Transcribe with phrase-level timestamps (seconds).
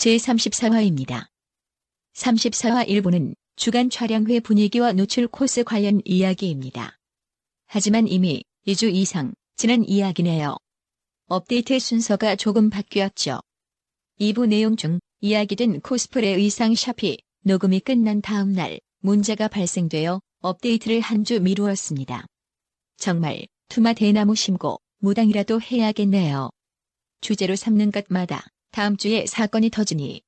[0.00, 1.26] 제34화입니다.
[2.14, 6.96] 34화 1부는 주간 촬영회 분위기와 노출 코스 관련 이야기입니다.
[7.66, 10.56] 하지만 이미 2주 이상 지난 이야기네요.
[11.26, 13.40] 업데이트 순서가 조금 바뀌었죠.
[14.18, 21.24] 2부 내용 중 이야기된 코스프레 의상 샵이 녹음이 끝난 다음 날 문제가 발생되어 업데이트를 한
[21.24, 22.24] 주 미루었습니다.
[22.96, 26.48] 정말 투마 대나무 심고 무당이라도 해야겠네요.
[27.20, 30.22] 주제로 삼는 것마다 다음 주에 사건이 터지니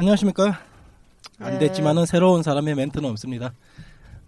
[0.00, 0.58] 안녕하십니까.
[1.40, 1.58] 안 네.
[1.58, 3.52] 됐지만은 새로운 사람의 멘트는 없습니다.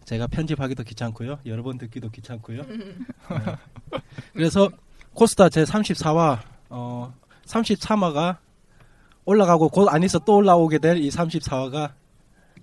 [0.05, 1.39] 제가 편집하기도 귀찮고요.
[1.47, 2.63] 여러 번 듣기도 귀찮고요.
[2.67, 2.95] 네.
[4.35, 4.69] 그래서
[5.15, 7.15] 코스타 제 34화, 어,
[7.47, 8.37] 33화가
[9.25, 11.93] 올라가고 곧안 있어 또 올라오게 될 이 34화가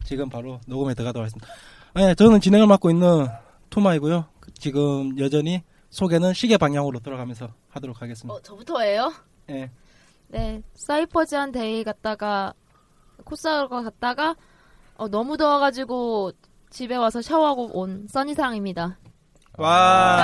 [0.04, 1.48] 지금 바로 녹음에 들어가도록 하겠습니다.
[1.96, 3.26] 네, 저는 진행을 맡고 있는
[3.72, 4.26] 투마이고요.
[4.54, 8.36] 지금 여전히 소개는 시계 방향으로 돌아가면서 하도록 하겠습니다.
[8.36, 9.12] 어, 저부터예요?
[9.50, 9.72] 예.
[10.28, 12.54] 네, 사이퍼즈한 데이 갔다가
[13.26, 14.36] 코스하러 갔다가
[14.96, 16.32] 어, 너무 더워가지고
[16.70, 18.98] 집에 와서 샤워하고 온 써니상입니다.
[19.58, 20.20] 와.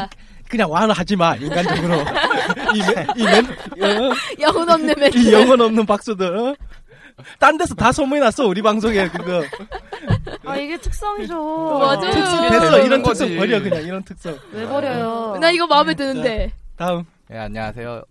[0.00, 0.08] 아~
[0.48, 1.94] 그냥 와는 하지 마 인간적으로
[2.74, 5.16] 이, 멘, 이 멘, 어, 영혼 없는 멘트.
[5.18, 6.54] 이 영혼 없는 박수들 어?
[7.38, 9.42] 딴 데서 다 소문났어 우리 방송에 그거
[10.44, 11.34] 아 이게 특성이죠.
[11.78, 12.00] 맞아요.
[12.10, 13.20] 특성 이게 됐어 이런 거지.
[13.20, 15.38] 특성 버려 그냥 이런 특성 왜 버려요?
[15.40, 16.52] 나 이거 마음에 드는데.
[16.76, 18.02] 다음 네, 안녕하세요.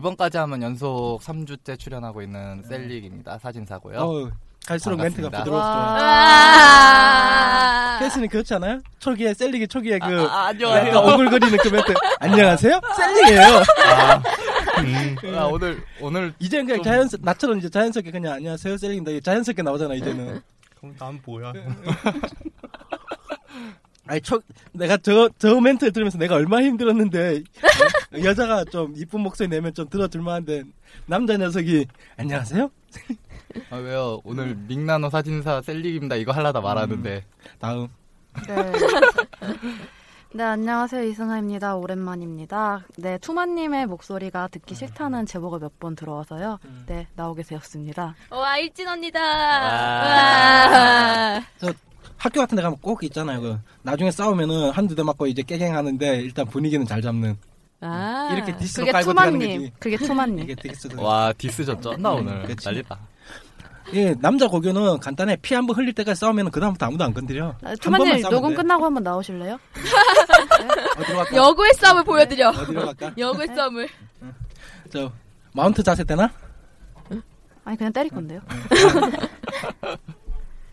[0.00, 3.38] 이번까지 하면 연속 3주째 출연하고 있는 셀릭입니다.
[3.38, 3.98] 사진사고요.
[3.98, 4.30] 어,
[4.66, 5.44] 갈수록 멘트가 반갑습니다.
[5.44, 6.02] 부드러워져
[6.76, 7.98] 와.
[8.00, 8.80] 캐스는 그렇지 않아요?
[8.98, 10.98] 초기에 셀릭이 초기에 그 아, 아, 안녕하세요.
[10.98, 12.78] 오글거리는 그 멘트 안녕하세요?
[12.94, 13.40] 셀릭이에요
[13.86, 14.22] 아,
[14.80, 15.16] 음.
[15.34, 19.62] 아, 오늘 오늘 이제는 그냥 좀- 자연스 나처럼 이제 자연스럽게 그냥 안녕하세요 셀릭입니다 이게 자연스럽게
[19.62, 20.42] 나오잖아 이제는
[20.78, 21.54] 그럼 난 뭐야?
[24.06, 24.40] 아니 초
[24.72, 27.42] 내가 저 저 멘트를 들으면서 내가 얼마나 힘들었는데
[28.14, 28.18] 어?
[28.22, 30.62] 여자가 좀 이쁜 목소리 내면 좀 들어줄만한데
[31.06, 31.86] 남자 녀석이
[32.16, 32.70] 안녕하세요
[33.70, 34.20] 아, 왜요?
[34.24, 36.16] 오늘 믹나노 사진사 셀릭입니다.
[36.16, 37.24] 이거 하려다 말하는데
[37.58, 37.88] 다음
[38.46, 38.72] 네.
[40.34, 41.04] 네, 안녕하세요.
[41.04, 41.76] 이승아입니다.
[41.76, 42.84] 오랜만입니다.
[42.98, 46.58] 네, 투마님의 목소리가 듣기 싫다는 제보가 몇 번 들어와서요.
[46.86, 48.14] 네, 나오게 되었습니다.
[48.30, 49.20] 와, 일진 언니다.
[49.22, 51.40] 와.
[51.62, 51.72] 와.
[52.26, 56.44] 학교 같은 데 가면 꼭 있잖아요 그 나중에 싸우면은 한두 대 맞고 이제 깨갱하는데 일단
[56.46, 57.36] 분위기는 잘 잡는
[57.80, 58.30] 아.
[58.32, 59.60] 이렇게 디스로 그게 깔고 들어가는 투마님.
[59.60, 60.38] 거지 그게 투마님.
[60.40, 61.96] 이게 디스 와 디스 졌죠?
[61.98, 62.64] 나 오늘 그치.
[62.66, 62.98] 난리다.
[63.94, 65.36] 예, 남자 고교는 간단해.
[65.36, 67.54] 피 한 번 흘릴 때까지 싸우면 그다음부터 아무도 안 건드려.
[67.62, 68.56] 아, 한 투마님 번만 싸우면 녹음 돼.
[68.56, 69.58] 끝나고 한번 나오실래요?
[70.96, 71.36] 갈까?
[71.36, 72.48] 여구의 싸움을 보여드려.
[72.48, 73.12] 어디로 갈까?
[73.16, 73.88] 여구의 싸움을.
[74.90, 75.12] 저
[75.52, 76.30] 마운트 자세 되나?
[77.64, 78.40] 아니 그냥 때릴 건데요.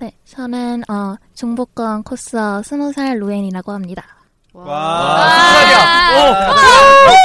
[0.04, 2.36] 네, 저는 어, 중복권 코스
[2.66, 4.04] 스무 살 로엔이라고 합니다.
[4.52, 6.52] 와, 아,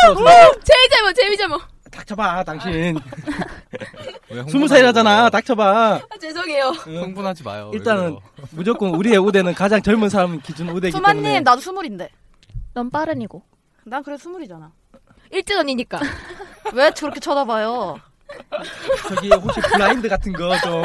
[0.07, 0.15] 어,
[0.63, 1.61] 제이 제목, 제이 제목.
[1.91, 2.97] 닥쳐봐, 당신.
[4.31, 5.29] 왜 스무 살이라잖아.
[5.29, 5.95] 닥쳐봐.
[5.97, 6.69] 아, 죄송해요.
[6.69, 7.71] 흥분하지 마요.
[7.73, 8.17] 왜 일단은?
[8.53, 11.15] 무조건 우리의 우대는 가장 젊은 사람 기준 우대기 때문에.
[11.15, 12.09] 투마님 나도 스물인데.
[12.75, 13.43] 넌 빠른이고.
[13.87, 14.71] 난 그래 스물이잖아.
[15.33, 15.99] 일진 언니니까.
[16.75, 17.99] 왜 저렇게 쳐다봐요?
[19.09, 20.83] 저기 혹시 블라인드 같은 거 좀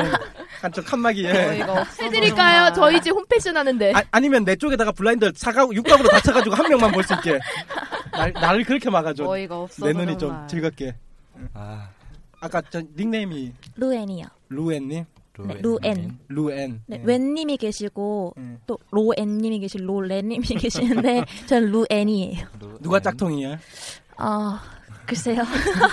[0.61, 1.61] 한쪽 칸막이에.
[1.63, 2.03] 없어.
[2.05, 2.71] 해드릴까요?
[2.73, 3.91] 저희 이제 홈패션 하는데.
[3.93, 7.39] 아, 아니면 내 쪽에다가 블라인드 사각 육각으로 닫혀가지고 한 명만 볼 수 있게.
[8.13, 9.25] 날, 나를 그렇게 막아줘.
[9.25, 9.85] 어이가 없어.
[9.85, 10.95] 내 눈이 좀 즐겁게.
[11.53, 11.89] 아,
[12.39, 14.25] 아까 저 닉네임이 루엔이요.
[14.49, 15.05] 루엔님,
[15.39, 16.19] 네, 루엔.
[16.29, 16.81] 루엔.
[16.85, 17.01] 네, 예.
[17.03, 18.57] 웬님이 계시고 예.
[18.67, 22.47] 또 로엔님이 계시고 로렌님이 계시는데 저는 루엔이에요.
[22.61, 23.03] 루- 누가 네.
[23.03, 23.57] 짝퉁이야?
[24.19, 24.59] 어,
[25.05, 25.41] 글쎄요.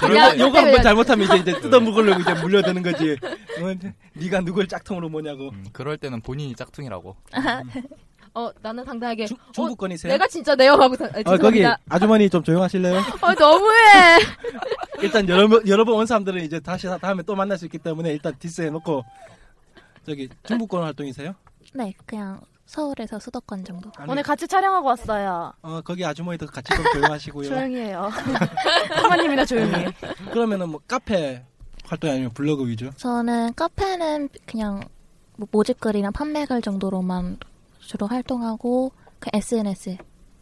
[0.09, 3.17] 요거, 요거 한번 잘못하면 이제 이제 뜯어먹으려고 이제 물려드는 거지.
[3.61, 5.51] 어, 네가 누굴 짝퉁으로 뭐냐고.
[5.51, 7.17] 음, 그럴 때는 본인이 짝퉁이라고.
[8.35, 9.27] 어, 나는 당당하게.
[9.27, 10.13] 중, 어, 중국권이세요?
[10.13, 11.65] 내가 진짜 내요 하고 다- 아, 어, 거기.
[11.89, 12.99] 아주머니 좀 조용하실래요?
[13.21, 14.19] 어, 너무해.
[15.03, 18.13] 일단 여러 번 여러 번 온 사람들은 이제 다시 다음에 또 만날 수 있기 때문에
[18.13, 19.05] 일단 디스 해놓고
[20.07, 21.35] 저기 중국권 활동이세요?
[21.75, 22.41] 네, 그냥
[22.75, 23.91] 서울에서 수도권 정도.
[23.97, 25.53] 아니, 오늘 같이 촬영하고 왔어요.
[25.61, 27.49] 어 거기 아주머니도 같이 좀 조용하시고요.
[27.49, 28.09] 조용히 해요.
[28.97, 29.87] 투마님이나 조용히 해.
[30.31, 31.45] 그러면은 뭐 카페
[31.85, 32.93] 활동이 아니면 블로그 위주?
[32.97, 34.85] 저는 카페는 그냥
[35.37, 37.39] 뭐 모집글이나 판매글 정도로만
[37.81, 39.97] 주로 활동하고 그 SNS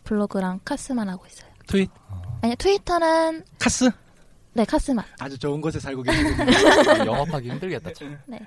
[0.04, 1.50] 블로그랑 카스만 하고 있어요.
[1.66, 1.90] 트윗
[2.42, 3.90] 아니 트위터는 카스
[4.52, 5.02] 네 카스만.
[5.18, 6.44] 아주 좋은 곳에 살고 계시군요.
[6.92, 7.90] 아, 영업하기 힘들겠다.
[7.94, 8.18] 참.
[8.26, 8.38] 네.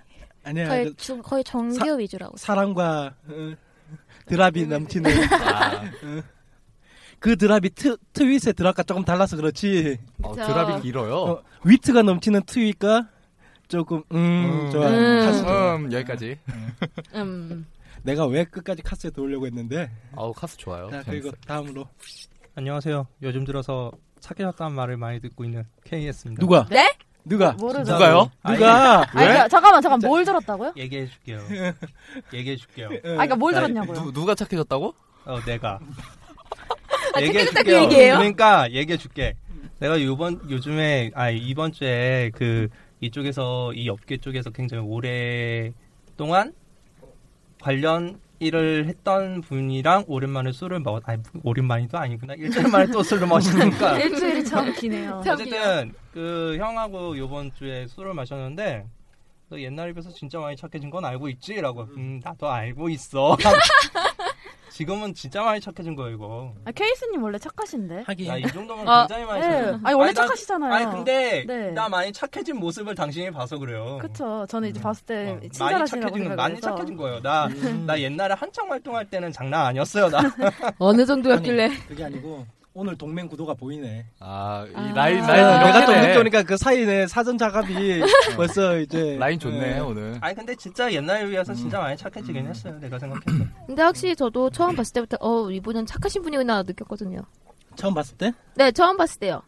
[0.43, 2.29] 아니야 거의 그 주, 거의 정규 사- 있어요.
[2.35, 3.53] 사랑과 어,
[4.31, 5.11] 드랍이 넘치는
[5.43, 5.83] 아,
[7.19, 11.15] 그 드랍이 트, 트윗의 드랍과 조금 달라서 그렇지 어, 저- 드랍이 길어요.
[11.15, 13.09] 어, 위트가 넘치는 트윗과
[13.67, 15.25] 조금 음, 좋아 음.
[15.25, 15.43] 카스.
[15.43, 16.37] 음, 여기까지.
[17.15, 17.65] 음.
[18.03, 20.89] 내가 왜 끝까지 카스에 들어오려고 했는데 아우 카스 좋아요.
[20.89, 21.41] 자 그리고 재밌어요.
[21.45, 21.85] 다음으로
[22.55, 23.05] 안녕하세요.
[23.21, 26.39] 요즘 들어서 착해졌다는 말을 많이 듣고 있는 KS입니다.
[26.41, 26.91] 누가 네?
[27.23, 27.93] 누가 모르죠.
[27.93, 28.31] 누가요?
[28.45, 30.73] 누가 아니, 그러니까 잠깐만, 잠깐 뭘 들었다고요?
[30.77, 31.39] 얘기해 줄게요.
[32.33, 32.87] 얘기해 줄게요.
[32.87, 33.99] 아, 그러니까 뭘 야, 들었냐고요?
[34.01, 34.95] 누, 누가 착해졌다고?
[35.25, 35.79] 어, 내가.
[37.13, 37.81] 아, 얘기해 착해졌다 그 줄게요.
[37.83, 38.17] 얘기예요?
[38.17, 39.35] 그러니까 얘기해 줄게.
[39.79, 42.67] 내가 요번 요즘에 아 이번 주에 그
[43.01, 45.71] 이쪽에서 이 업계 쪽에서 굉장히 오래
[46.17, 46.53] 동안
[47.59, 52.33] 관련 일을 했던 분이랑 오랜만에 술을 먹었 아니 오랜만이도 아니구나.
[52.33, 53.99] 일주일 만에 또 술을 마시니까.
[54.01, 55.21] 일주일이 참 기네요.
[55.23, 58.85] 참 어쨌든 그 형하고 요번 주에 술을 마셨는데
[59.49, 63.35] 너 옛날에 비해서 진짜 많이 착해진 건 알고 있지라고 음 나도 알고 있어
[64.71, 68.03] 지금은 진짜 많이 착해진 거야 이거 아, 케이스님 원래 착하신데?
[68.07, 69.47] 하긴 나 이 정도면 아, 굉장히 많이 네.
[69.47, 70.73] 착해 아니, 원래 아니, 나- 착하시잖아요.
[70.73, 71.71] 아니 근데 네.
[71.71, 74.45] 나 많이 착해진 모습을 당신이 봐서 그래요 그쵸.
[74.49, 76.59] 저는 이제 봤을 때 어, 많이 착해진 거 많이.
[76.61, 80.19] 착해진 거예요 나나 옛날에 한창 활동할 때는 장난 아니었어요 나
[80.79, 81.69] 어느 정도였길래.
[81.87, 84.05] 그게 아니고 오늘 동맹 구도가 보이네.
[84.19, 84.93] 아, 이 아.
[84.93, 87.99] 라인 아, 라인 내가 좀 오니까 그 사이에 사전 작업이
[88.37, 89.79] 벌써 이제 라인 좋네 예.
[89.79, 90.17] 오늘.
[90.21, 94.75] 아니 근데 진짜 옛날에 비해서 진짜 많이 착해지긴 했어요 내가 생각해도 근데 확실히 저도 처음
[94.75, 97.19] 봤을 때부터 어 이분은 착하신 분이구나 느꼈거든요.
[97.75, 99.41] 처음 봤을 때 네, 처음 봤을 때요.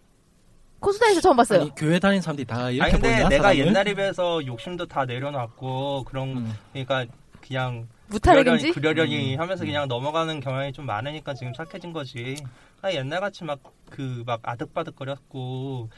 [0.80, 1.62] 코스다에서 처음 봤어요.
[1.62, 3.68] 아니 교회 다니는 사람들이 다 이렇게 아니 근데 보이나 내가 사람을?
[3.68, 6.54] 옛날에 비해서 욕심도 다 내려놨고 그런 음.
[6.74, 7.06] 그러니까
[7.40, 8.72] 그냥 무타력인지?
[8.72, 12.36] 그러려니, 그러려니 하면서 그냥 넘어가는 경향이 좀 많으니까 지금 착해진 거지.
[12.82, 15.90] 나 옛날 같이 막 그 막 아득바득거렸고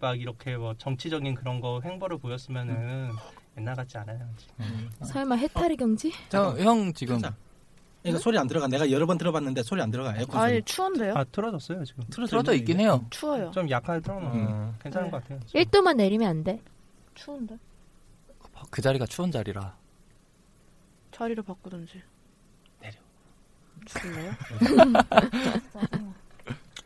[0.00, 3.10] 막 이렇게 뭐 정치적인 그런 거 행보를 보였으면은
[3.58, 4.20] 옛날 같지 않아요.
[4.36, 4.90] 지금.
[5.04, 6.12] 설마 해탈의 경지?
[6.30, 7.34] 형, 형 지금 자,
[8.04, 8.68] 이거 소리 안 들어가.
[8.68, 10.16] 내가 여러 번 들어봤는데 소리 안 들어가.
[10.16, 10.52] 에어컨 소리.
[10.52, 11.14] 아니, 추운데요?
[11.16, 12.04] 아 틀어졌어요 지금.
[12.10, 13.04] 틀어져 있긴 해요.
[13.10, 13.50] 추워요.
[13.50, 14.74] 좀 약하게 틀어놓은 음.
[14.82, 15.10] 괜찮은 네.
[15.10, 15.40] 것 같아요.
[15.52, 16.60] 1도만 내리면 안 돼.
[17.14, 17.56] 추운데?
[18.70, 19.74] 그 자리가 추운 자리라.
[21.20, 22.00] 자리를 바꾸든지.
[22.80, 22.94] 내려.
[23.84, 24.32] 추울래요?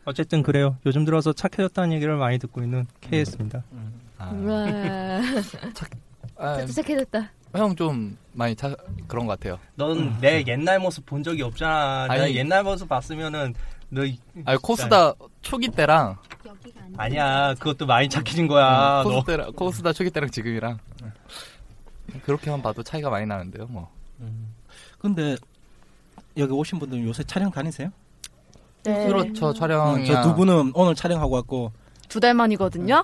[0.03, 0.75] 어쨌든 그래요.
[0.85, 3.63] 요즘 들어서 착해졌다는 얘기를 많이 듣고 있는 KS입니다.
[4.17, 4.65] 아, 우와.
[6.35, 7.31] 아, 진짜 착해졌다.
[7.53, 8.75] 형 좀 많이 차,
[9.07, 9.57] 그런 것 같아요.
[9.75, 12.07] 넌 내 옛날 모습 본 적이 없잖아.
[12.09, 12.19] 아니.
[12.19, 13.53] 내가 옛날 모습 봤으면은
[13.87, 16.17] 너 이- 아 코스다 초기 때랑
[16.97, 17.53] 아니야.
[17.53, 19.01] 그것도 많이 착해진 거야.
[19.03, 19.23] 코스 너.
[19.23, 20.77] 때랑 코스다 초기 때랑 지금이랑
[22.23, 23.67] 그렇게만 봐도 차이가 많이 나는데요.
[23.67, 23.89] 뭐
[24.99, 25.35] 근데
[26.37, 27.89] 여기 오신 분들 요새 촬영 다니세요?
[28.83, 29.07] 네.
[29.07, 31.71] 그렇죠 촬영이 저두 분은 오늘 촬영하고 왔고
[32.09, 33.03] 두 달 만이거든요?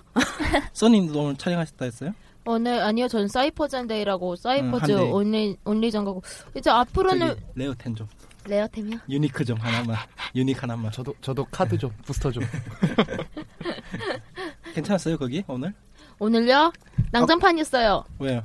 [0.74, 2.14] 써님도 오늘 촬영하셨다 했어요?
[2.46, 5.12] 오늘 아니요 전 사이퍼즈 day라고 사이퍼즈 음, 한 day.
[5.12, 6.22] only only전 가고
[6.56, 8.08] 이제 앞으로는 rare템 좀
[8.46, 9.00] rare템이요?
[9.10, 9.96] unique 좀 하나만
[10.36, 12.44] unique 하나만 저도 저도 카드 좀 부스터 좀.
[14.74, 15.74] 괜찮았어요 거기 오늘
[16.20, 16.72] 오늘요
[17.12, 18.04] 난장판이었어요.
[18.20, 18.44] 왜요?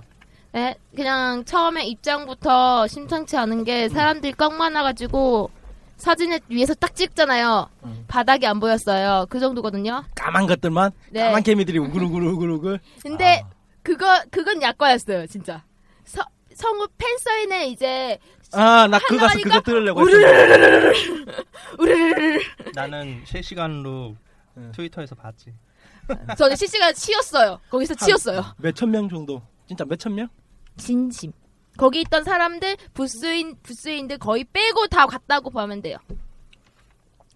[0.57, 5.51] 네, 그냥 처음에 입장부터 심상치 않은 게 사람들이 꽉 많아가지고
[5.99, 7.69] 사진을 위에서 딱 찍잖아요.
[8.09, 9.27] 바닥이 안 보였어요.
[9.29, 10.03] 그 정도거든요.
[10.15, 11.25] 까만 것들만 네.
[11.25, 13.43] 까만 개미들이 우글우글 우글우글 근데
[13.83, 15.63] 그거 그건 약과였어요, 진짜.
[16.07, 16.23] 서,
[16.55, 18.19] 성우 팬 사인회 이제
[18.55, 20.17] 아 나 그거 가서 그거 들으려고 했어
[21.79, 22.41] 우르르르르
[22.75, 24.17] 나는 실시간으로
[24.75, 25.53] 트위터에서 봤지.
[26.39, 27.61] 저는 실시간 치였어요.
[27.69, 28.43] 거기서 치였어요.
[28.57, 30.29] 몇 천 명 정도 진짜 몇 천 명?
[30.77, 31.33] 진심.
[31.77, 35.99] 거기 있던 사람들 부스인 부스인들 거의 빼고 다 갔다고 보면 돼요.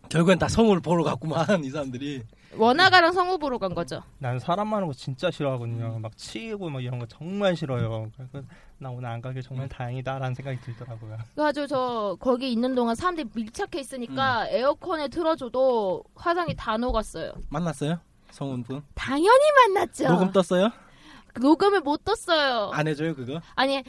[0.08, 2.22] 결국엔 다 성우를 보러 갔구만 이 사람들이
[2.56, 4.02] 원아가랑 성우 보러 간 거죠.
[4.18, 6.00] 난 사람 많은 거 진짜 싫어하거든요.
[6.00, 8.10] 막 치이고 막 이런 거 정말 싫어요.
[8.16, 8.44] 그래서
[8.78, 11.16] 나 오늘 안 가길 정말 다행이다라는 생각이 들더라고요.
[11.34, 17.32] 그래가지고 저 거기 있는 동안 사람들이 밀착해 있으니까 에어컨에 틀어줘도 화장이 다 녹았어요.
[17.50, 18.00] 만났어요?
[18.30, 20.08] 성우분 당연히 만났죠.
[20.08, 20.70] 녹음 떴어요?
[21.38, 22.70] 녹음을 못 떴어요.
[22.72, 23.40] 안 해줘요 그거?
[23.54, 23.82] 아니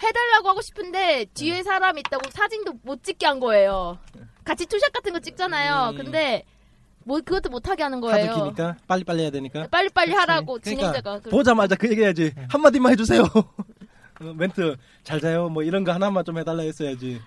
[0.00, 3.98] 해달라고 하고 싶은데 뒤에 사람 있다고 사진도 못 찍게 한 거예요.
[4.44, 5.94] 같이 two shot 같은 거 찍잖아요.
[5.96, 6.44] 근데
[7.04, 8.30] 뭐 그것도 못 하게 하는 거예요.
[8.30, 12.32] 하도 기니까 빨리 빨리 해야 되니까 빨리 빨리 하라고 그러니까 진행자가 그- 보자마자 그 얘기해야지
[12.48, 13.22] 한 마디만 해주세요
[14.20, 17.20] 어, 멘트 잘 자요 뭐 이런 거 하나만 좀 해달라 했어야지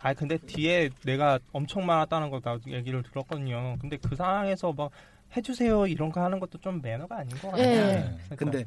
[0.00, 3.76] 아 근데 뒤에 내가 엄청 많았다는 거나 얘기를 들었거든요.
[3.80, 4.90] 근데 그 상황에서 막
[5.36, 7.64] 해주세요 이런 거 하는 것도 좀 매너가 아닌 것 같아요.
[7.66, 7.84] 예.
[8.26, 8.64] 그러니까 근데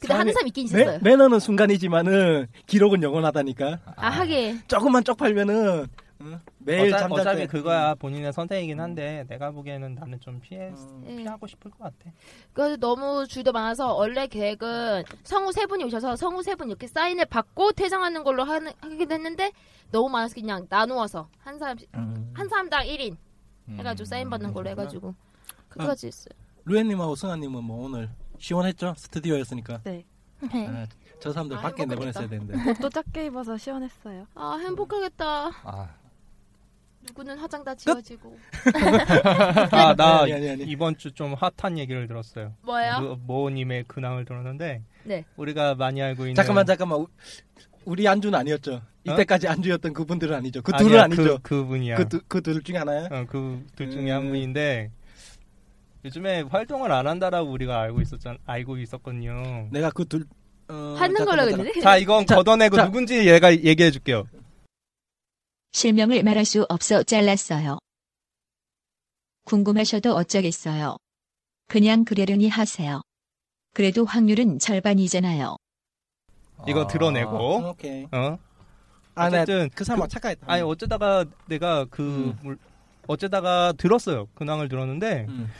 [0.00, 0.98] 근데 하는 사람 있긴 있었어요.
[1.00, 3.78] 매, 매너는 순간이지만은 기록은 영원하다니까.
[3.96, 4.60] 아 하긴.
[4.66, 5.86] 조금만 쪽 팔면은
[6.24, 7.46] 어, 매일 어차, 잠잘 어차피 때.
[7.46, 10.72] 그거야 본인의 선택이긴 한데 내가 보기에는 나는 좀 피해
[11.06, 11.16] 예.
[11.16, 12.10] 피하고 싶을 것 같아.
[12.52, 17.26] 그래서 너무 줄도 많아서 원래 계획은 성우 세 분이 오셔서 성우 세 분 이렇게 사인을
[17.26, 19.50] 받고 퇴장하는 걸로 하는, 하긴 했는데
[19.90, 23.16] 너무 많아서 그냥 나누어서 한 사람씩 한 사람당 1인
[23.78, 25.14] 해가지고 사인 받는 걸로 해가지고
[25.72, 26.32] 그거까지 했어요.
[26.64, 30.04] 루엔님하고 승아님은 뭐 오늘 시원했죠 스튜디오였으니까 네.
[30.42, 30.86] 아,
[31.20, 32.20] 저 사람들 아, 밖에 행복하겠다.
[32.20, 34.26] 내보냈어야 되는데 옷도 작게 입어서 시원했어요.
[34.34, 35.50] 아 행복하겠다.
[35.64, 35.88] 아,
[37.08, 38.38] 누구는 화장 다 지워지고
[39.72, 40.24] 아 나.
[40.26, 42.54] 이번 주 좀 핫한 얘기를 들었어요.
[42.62, 45.24] 모- 모님의 근황을 들었는데 네.
[45.36, 47.08] 우리가 많이 알고 있는 잠깐만 잠깐만 우-
[47.84, 51.96] 우리 안주는 아니었죠 이때까지 안주였던 그분들은 아니죠 그 아니야, 둘은 아니죠 그, 그 분이야.
[52.28, 54.16] 그둘 중에 하나야 어, 그둘 중에 음.
[54.16, 54.92] 한 분인데
[56.04, 59.68] 요즘에 활동을 안 한다라고 우리가 알고 있었잖 알고 있었거든요.
[59.70, 60.26] 내가 그 둘
[60.68, 61.44] 어, 하는 걸로.
[61.44, 61.80] 그랬는데.
[61.80, 62.84] 자 이건 자, 걷어내고 자.
[62.86, 64.24] 누군지 얘가 얘기해 줄게요.
[65.72, 67.78] 실명을 말할 수 없어 잘랐어요.
[69.44, 70.96] 궁금하셔도 어쩌겠어요.
[71.68, 73.00] 그냥 그러려니 하세요.
[73.74, 75.56] 그래도 확률은 절반이잖아요.
[76.68, 78.38] 이거 드러내고 어, 오케이 어
[79.16, 82.38] 아, 네, 어쨌든 그 사람 그- 착각했다 아니 어쩌다가 내가 그 음.
[82.42, 82.58] 물-
[83.08, 85.50] 어쩌다가 들었어요 근황을 들었는데 음.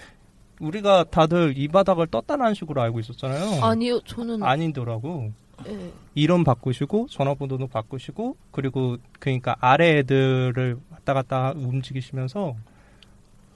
[0.66, 3.64] 우리가 다들 이 바닥을 떴다라는 식으로 알고 있었잖아요.
[3.64, 5.32] 아니요 저는 아니더라고.
[5.68, 5.92] 예.
[6.14, 12.54] 이름 바꾸시고 전화번호도 바꾸시고 그리고 그러니까 아래 애들을 왔다 갔다 움직이시면서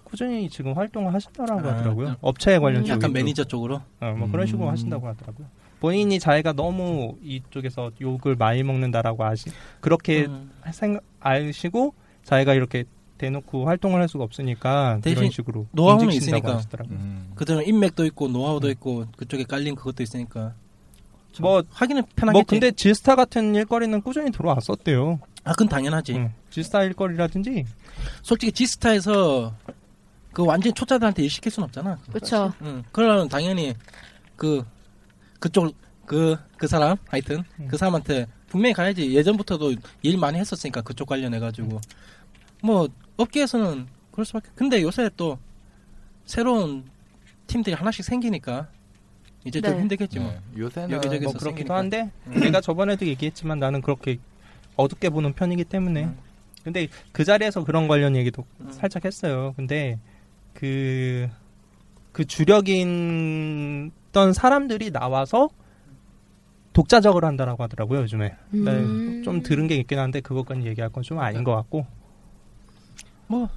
[0.04, 2.08] 꾸준히 지금 활동을 하신다라고 아, 하더라고요.
[2.08, 2.14] 음.
[2.20, 3.12] 업체에 관련 약간 쪽으로.
[3.12, 4.70] 매니저 쪽으로 어, 뭐 그런 식으로 음.
[4.72, 5.46] 하신다고 하더라고요.
[5.80, 10.50] 본인이 자기가 너무 이쪽에서 욕을 많이 먹는다라고 아시 그렇게 음.
[10.72, 11.94] 생각 아시고
[12.24, 12.84] 자기가 이렇게
[13.18, 16.56] 대놓고 활동을 할 수가 없으니까 대신 이런 식으로 노하우는 있으니까.
[16.56, 16.96] 하시더라고요.
[16.96, 17.32] 음.
[17.34, 20.54] 그들은 인맥도 있고 노하우도 있고 그쪽에 깔린 그것도 있으니까
[21.40, 25.20] 뭐 하기는 편하겠지 뭐 근데 지스타 같은 일거리는 꾸준히 들어왔었대요.
[25.44, 26.32] 아 그건 당연하지 응.
[26.50, 27.64] 지스타 일거리라든지
[28.22, 29.54] 솔직히 지스타에서
[30.32, 32.52] 그 완전 히 초짜들한테 일 시킬 순 없잖아 그렇죠.
[32.62, 32.82] 응.
[32.92, 33.74] 그러면 당연히
[34.36, 34.64] 그
[35.38, 35.74] 그쪽
[36.06, 37.68] 그그 사람 하여튼 음.
[37.68, 41.80] 그 사람한테 분명히 가야지 예전부터도 일 많이 했었으니까 그쪽 관련해 가지고
[42.62, 45.38] 뭐 업계에서는 그럴 수밖에 근데 요새 또
[46.24, 46.84] 새로운
[47.46, 48.68] 팀들이 하나씩 생기니까
[49.44, 49.80] 이제 좀 네.
[49.80, 51.76] 힘들겠지 뭐 네, 요새는 여기저기서 뭐 그렇기도 생기니까.
[51.76, 52.40] 한데 음.
[52.40, 54.18] 내가 저번에도 얘기했지만 나는 그렇게
[54.76, 56.16] 어둡게 보는 편이기 때문에 음.
[56.64, 58.72] 근데 그 자리에서 그런 관련 얘기도 음.
[58.72, 59.52] 살짝 했어요.
[59.56, 60.00] 근데
[60.52, 61.28] 그,
[62.12, 63.92] 그 주력이던
[64.34, 65.48] 사람들이 나와서
[66.72, 68.34] 독자적으로 한다라고 하더라고요, 요즘에.
[68.50, 69.22] 네, 음.
[69.24, 71.86] 좀 들은 게 있긴 한데 그것까지 얘기할 건 좀 아닌 것 같고.
[73.26, 73.48] 뭐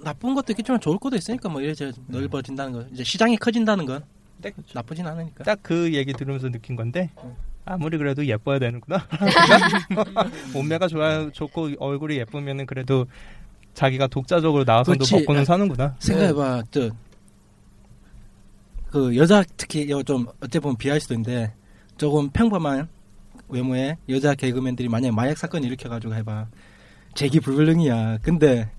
[0.00, 4.04] 나쁜 것도 있겠지만 좋을 것도 있으니까 뭐 이래저 넓어진다는 거 이제 시장이 커진다는 건
[4.40, 7.34] 네, 나쁘진 않으니까 딱 그 얘기 들으면서 느낀 건데 음.
[7.64, 9.06] 아무리 그래도 예뻐야 되는구나.
[10.54, 13.06] 몸매가 좋아 좋고 얼굴이 예쁘면은 그래도
[13.74, 15.04] 자기가 독자적으로 나와서도.
[15.10, 15.96] 먹고는 아, 사는구나.
[15.98, 16.90] 생각해봐 저
[18.90, 21.52] 그 여자 특히 좀 어째 보면 비할 수도 있는데
[21.96, 22.88] 조금 평범한
[23.48, 26.46] 외모의 여자 개그맨들이 만약에 마약 사건 일으켜가지고 해봐
[27.14, 28.18] 재기 불가능이야.
[28.22, 28.70] 근데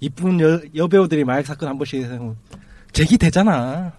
[0.00, 2.34] 이쁜 여, 여배우들이 마약 사건 한 번씩 해서
[2.92, 3.92] 재기 되잖아.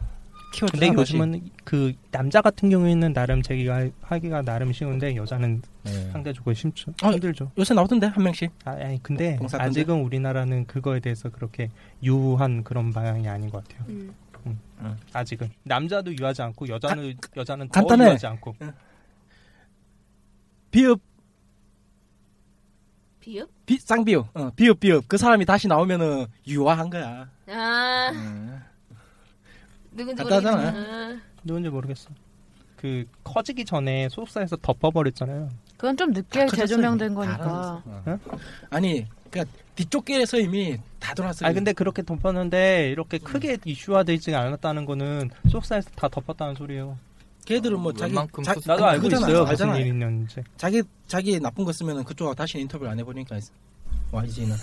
[0.54, 0.72] 키워주잖아.
[0.72, 1.14] 근데 다시.
[1.14, 5.62] 요즘은 그 남자 같은 경우에는 나름 제기가 하기가 나름 쉬운데 여자는
[6.12, 6.92] 상대적으로 심죠.
[7.04, 7.52] 어, 힘들죠.
[7.58, 8.52] 요새 나오던데 한 명씩.
[8.66, 9.70] 아, 아니 근데 봉사꾼들?
[9.70, 11.70] 아직은 우리나라는 그거에 대해서 그렇게
[12.04, 13.86] 유한 그런 방향이 아닌 것 같아요.
[13.90, 14.14] 음.
[14.46, 14.98] 음.
[15.14, 18.06] 아직은 남자도 유하지 않고 여자는 여자는 더 간단해.
[18.06, 18.56] 유하지 않고.
[20.72, 21.00] 비읍
[23.30, 23.48] 비읍?
[23.68, 27.30] 비, 쌍비읍 어, 비읍 비읍 그 사람이 다시 나오면은 유화한 거야.
[27.48, 28.60] 아 음.
[29.92, 30.72] 누군지 간단하잖아.
[30.72, 32.10] 모르겠지만 누군지 모르겠어.
[32.76, 35.50] 그 커지기 전에 소속사에서 덮어버렸잖아요.
[35.78, 36.66] 그건 좀 늦게 다 커졌어요.
[36.68, 37.84] 재조명된 다 거니까.
[38.72, 41.48] 아니 그러니까 뒤쪽 길에서 이미 다 돌았어요.
[41.48, 46.98] 아 근데 그렇게 덮었는데 이렇게 크게 이슈화되지 않았다는 거는 소속사에서 다 덮었다는 소리예요.
[47.46, 49.28] 걔들은 뭐 자기 자, 나도 알고 그거잖아.
[49.28, 49.40] 있어요.
[49.42, 49.78] 무슨 알잖아.
[49.78, 50.42] 일이 있는지.
[50.58, 53.40] 자기 자기 나쁜 거 쓰면은 그쪽하고 다시 인터뷰를 안 해보니까
[54.12, 54.56] YG는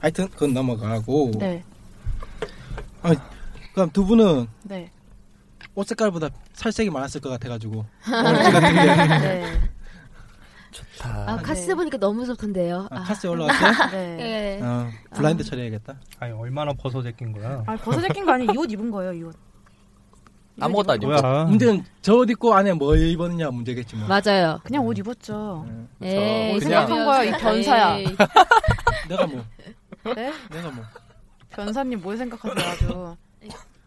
[0.00, 1.62] 하여튼 그건 넘어가고 네,
[3.02, 3.12] 아,
[3.74, 4.90] 그럼 두 분은 네,
[5.74, 9.60] 옷 색깔보다 살색이 많았을 것 같아가지고 오늘 같은 게 네,
[10.70, 11.24] 좋다.
[11.32, 11.74] 아 카스 네.
[11.74, 12.88] 보니까 너무 좋던데요.
[12.90, 13.90] 아, 카스에 올라왔어요?
[13.92, 14.58] 네.
[14.60, 14.62] 예.
[14.64, 15.94] 어, 블라인드 처리해야겠다.
[16.20, 17.62] 아니 얼마나 벗어 제낀 거야.
[17.66, 18.50] 아 벗어 제낀 거 아니에요?
[18.52, 19.36] 이 옷 입은 거예요, 이 옷.
[20.60, 21.06] 아무것도 안 입고.
[21.20, 21.44] 뭐야?
[21.44, 24.08] 문제는 저 옷 입고 안에 뭐 입었느냐 문제겠지 뭐.
[24.08, 24.58] 맞아요.
[24.64, 25.66] 그냥 옷 입었죠.
[26.02, 27.96] 에이, 그냥- 생각한 거야, 이 변사야.
[27.98, 28.06] 에이.
[29.08, 29.44] 내가 뭐
[30.14, 30.32] 네?
[30.50, 30.84] 내가 뭐
[31.50, 33.16] 변사님 뭘 생각하세요, 아주.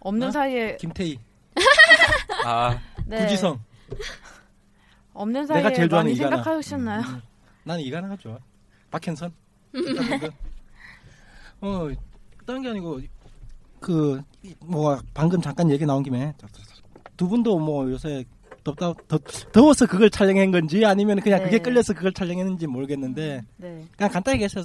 [0.02, 0.32] 없는 어?
[0.32, 1.20] 사이에 김태희,
[2.46, 3.18] 아, 네.
[3.24, 3.60] 구지성.
[5.14, 6.36] 없는 내가 사이에 제일 좋아하는 많이 이가나.
[6.38, 7.02] 생각하셨나요?
[7.02, 7.22] 음,
[7.64, 8.38] 나는 이가나가 좋아.
[8.92, 9.32] 박현선.
[11.62, 11.90] 어,
[12.46, 13.02] 다른 게 아니고
[13.80, 14.22] 그
[14.60, 16.34] 뭐 방금 잠깐 얘기 나온 김에
[17.18, 18.24] 두 분도 뭐 요새
[18.64, 19.18] 덥다 더,
[19.52, 21.64] 더워서 그걸 촬영한 건지 아니면 그냥 그게 네.
[21.64, 23.86] 끌려서 그걸 촬영했는지 모르겠는데 네.
[23.96, 24.64] 그냥 간단하게 해서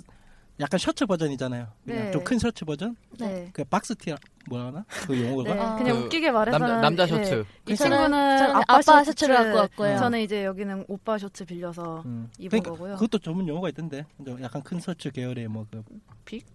[0.61, 1.67] 약간 셔츠 버전이잖아요.
[1.83, 2.11] 네.
[2.13, 2.95] 좀큰 셔츠 버전?
[3.19, 3.51] 네.
[3.53, 4.15] 그 박스 티
[4.49, 4.85] 뭐라 하나?
[5.07, 5.55] 그 용어가?
[5.55, 5.61] 네.
[5.61, 5.77] 아.
[5.77, 7.25] 그냥 그 웃기게 말해서는 남자, 남자 네.
[7.25, 7.45] 셔츠.
[7.69, 9.99] 이 친구는 아빠, 아빠 셔츠 셔츠를 갖고 왔고요.
[9.99, 12.31] 저는 이제 여기는 오빠 셔츠 빌려서 음.
[12.39, 12.95] 입은 그러니까 거고요.
[12.95, 14.07] 그것도 전문 용어가 있던데.
[14.25, 15.83] 좀 약간 큰 셔츠 계열의 뭐그
[16.25, 16.47] big?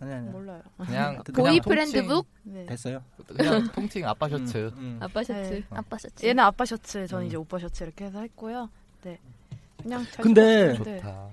[0.00, 0.28] 아니 아니.
[0.30, 0.62] 몰라요.
[0.76, 2.66] 그냥 boy 그냥 friend look 네.
[2.66, 3.02] 됐어요.
[3.26, 4.68] 그냥 통칭 아빠 셔츠.
[4.76, 4.98] 음, 음.
[5.00, 5.50] 아빠 셔츠.
[5.50, 5.64] 네.
[5.70, 6.26] 아빠 셔츠.
[6.26, 7.26] 얘는 아빠 셔츠, 저는 음.
[7.28, 8.68] 이제 오빠 셔츠 이렇게 해서 했고요.
[9.02, 9.18] 네.
[9.82, 10.68] 그냥 잘 근데.
[10.68, 10.74] 네.
[10.74, 11.28] 좋다.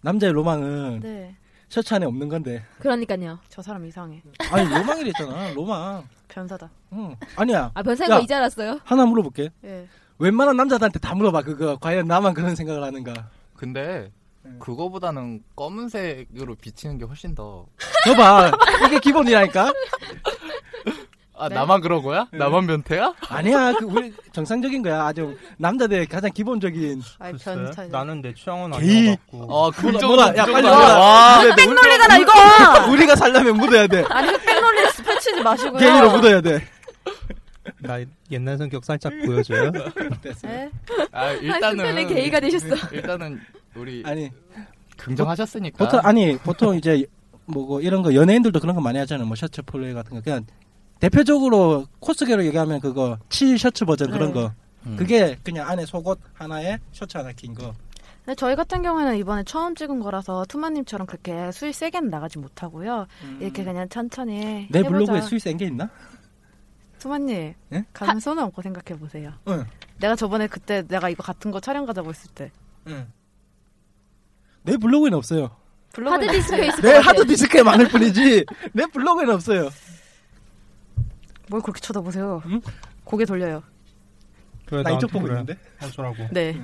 [0.00, 1.36] 남자의 로망은 네.
[1.68, 2.64] 셔츠 안에 없는 건데.
[2.78, 3.38] 그러니까요.
[3.48, 4.22] 저 사람 이상해.
[4.50, 5.52] 아니 로망이랬잖아.
[5.54, 6.08] 로망.
[6.28, 6.70] 변사다.
[6.92, 7.14] 응.
[7.36, 7.70] 아니야.
[7.74, 8.16] 아 변사인 야.
[8.16, 8.80] 거 이제 알았어요?
[8.84, 9.50] 하나 물어볼게.
[9.64, 9.88] 예.
[10.18, 11.42] 웬만한 남자들한테 다 물어봐.
[11.42, 13.30] 그거 과연 나만 그런 생각을 하는가.
[13.54, 14.12] 근데 네.
[14.58, 17.66] 그거보다는 검은색으로 비치는 게 훨씬 더.
[18.04, 18.52] 저봐.
[18.86, 19.72] 이게 기본이라니까.
[21.40, 21.54] 아 네?
[21.54, 22.26] 나만 그런 거야?
[22.32, 22.38] 네.
[22.38, 23.14] 나만 변태야?
[23.28, 23.72] 아니야.
[23.74, 25.04] 그 우리 정상적인 거야.
[25.06, 27.00] 아주 남자들 가장 기본적인.
[27.20, 27.84] 글쎄, 변사.
[27.86, 28.72] 나는 내 취향은.
[28.72, 28.78] 어
[29.30, 30.36] 뭐다, 그쪽으로 뭐다.
[30.36, 31.40] 야, 빨리 와.
[31.42, 31.46] 돼.
[31.46, 32.32] 우리- 흑백놀이잖아 이거.
[32.90, 34.04] 우리가 살려면 묻어야 돼.
[34.08, 35.78] 아니 흑백놀이 펼치지 마시고요.
[35.78, 36.66] 게이로 묻어야 돼.
[37.80, 37.98] 나
[38.32, 39.70] 옛날 성격 살짝 보여줘요.
[40.20, 40.48] 됐어.
[40.48, 40.70] 네?
[41.12, 42.74] 아 일단은 일단은 게이가 되셨어.
[42.90, 43.40] 일단은
[43.74, 44.30] 우리 아니
[44.96, 45.84] 긍정하셨으니까.
[45.84, 47.06] 보통 아니 보통 이제
[47.46, 49.26] 뭐고 이런 거 연예인들도 그런 거 많이 하잖아요.
[49.26, 50.44] 뭐 셔츠 플레이 같은 거 그냥
[51.00, 54.34] 대표적으로 코스계로 얘기하면 그거 치 셔츠 버전 그런 네.
[54.34, 54.52] 거.
[54.86, 54.96] 음.
[54.96, 57.74] 그게 그냥 안에 속옷 하나에 셔츠 하나 긴 거.
[58.24, 63.06] 근데 저희 같은 경우에는 이번에 처음 찍은 거라서 투마님처럼 그렇게 수위 세게는 나가지 못하고요.
[63.40, 64.90] 이렇게 그냥 천천히 내 해보자.
[64.90, 65.88] 블로그에 수위 센 게 있나?
[66.98, 67.84] 투마님 예?
[67.92, 69.32] 가슴 손을 얹고 생각해 보세요.
[69.48, 69.64] 응.
[70.00, 72.50] 내가 저번에 그때 내가 이거 같은 거 촬영 가자고 했을 때
[72.88, 73.06] 응.
[74.68, 75.50] 내 블로그에는 없어요.
[75.94, 77.00] 블로그에 하드 디스크에 있을 내것 같아요.
[77.20, 79.70] 하드 디스크에 많을 뿐이지 내 블로그에는 없어요.
[81.48, 82.42] 뭘 그렇게 쳐다보세요?
[82.46, 82.60] 응?
[83.04, 83.62] 고개 돌려요.
[84.66, 85.40] 그래, 나 이쪽 보고 그래.
[85.40, 85.56] 있는데.
[85.82, 86.16] 어쩌라고.
[86.30, 86.60] 네.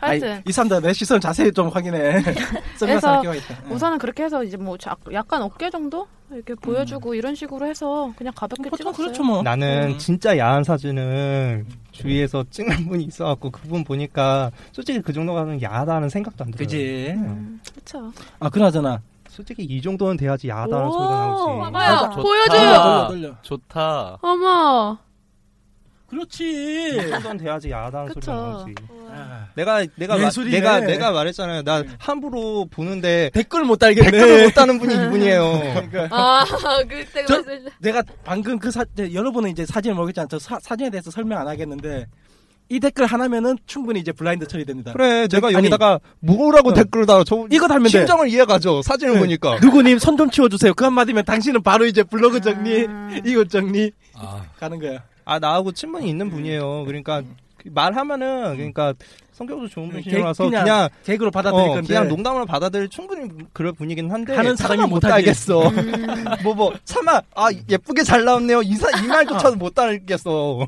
[0.00, 2.22] 하여튼 이 사람들 내 시선 자세히 좀 확인해.
[2.80, 3.22] 그래서.
[3.68, 8.32] 우선은 그렇게 해서 이제 뭐 자- 약간 어깨 정도 이렇게 보여주고 이런 식으로 해서 그냥
[8.34, 8.96] 가볍게 보통 찍었어요.
[9.06, 9.42] 그렇죠 뭐.
[9.42, 9.98] 나는 음.
[9.98, 11.64] 진짜 야한 사진을
[11.96, 16.64] 주위에서 찍는 분이 있어갖고 그분 보니까 솔직히 그 정도가는 야하다는 생각도 안 들어요.
[16.66, 17.14] 그지.
[17.16, 18.12] 음, 그렇죠.
[18.38, 21.60] 아 그나저나 솔직히 이 정도는 돼야지 야하다는 오, 소리가 나오지.
[21.60, 21.98] 봐봐요.
[22.10, 22.16] 좋다.
[22.22, 23.08] 보여줘요.
[23.08, 23.34] 돌려.
[23.42, 24.18] 좋다.
[24.22, 24.98] 어머.
[26.06, 27.08] 이 그렇지.
[27.10, 27.68] 정도는 돼야지.
[27.70, 27.90] 소리가
[28.26, 28.74] 나오지.
[29.10, 30.30] 아, 내가 내가 마-.
[30.30, 31.62] 내가 내가 말했잖아요.
[31.62, 34.10] 나 함부로 보는데 댓글 못 달겠네.
[34.10, 35.60] 댓글을 못 다는 분이 이분이에요.
[35.90, 36.44] 그러니까 아
[36.88, 37.42] 그때가 저-.
[37.80, 42.06] 내가 방금 그 사, 여러분은 이제 사진을 모르겠지만 저 사, 사진에 대해서 설명 안 하겠는데
[42.68, 44.92] 이 댓글 하나면은 충분히 이제 블라인드 처리됩니다.
[44.92, 46.74] 그래, 제가 아니, 여기다가 뭐라고 어.
[46.74, 47.22] 댓글을 달아.
[47.24, 47.90] 저 이거 달면 돼.
[47.90, 48.82] 심정을 이해가죠.
[48.82, 49.20] 사진을 네.
[49.20, 49.60] 보니까.
[49.60, 50.74] 누구님 손 좀 치워주세요.
[50.74, 53.10] 그 한마디면 당신은 바로 이제 블로그 정리, 아.
[53.24, 55.00] 이것 정리 아, 가는 거야.
[55.26, 56.84] 아 나하고 친분이 있는 분이에요.
[56.86, 57.20] 그러니까
[57.58, 58.94] 그 말하면은 그러니까
[59.32, 61.88] 성격도 좋은 분이라서 개- 그냥 그냥 개그로 받아들일 어, 건데.
[61.88, 65.04] 그냥 농담으로 받아들일 충분히 그럴 분이긴 한데 하는 사람이 못.
[65.04, 65.70] 알겠어.
[66.44, 68.62] 뭐뭐 차마 아 예쁘게 잘 나왔네요.
[68.62, 70.66] 이사 이 말조차도 못 알겠어.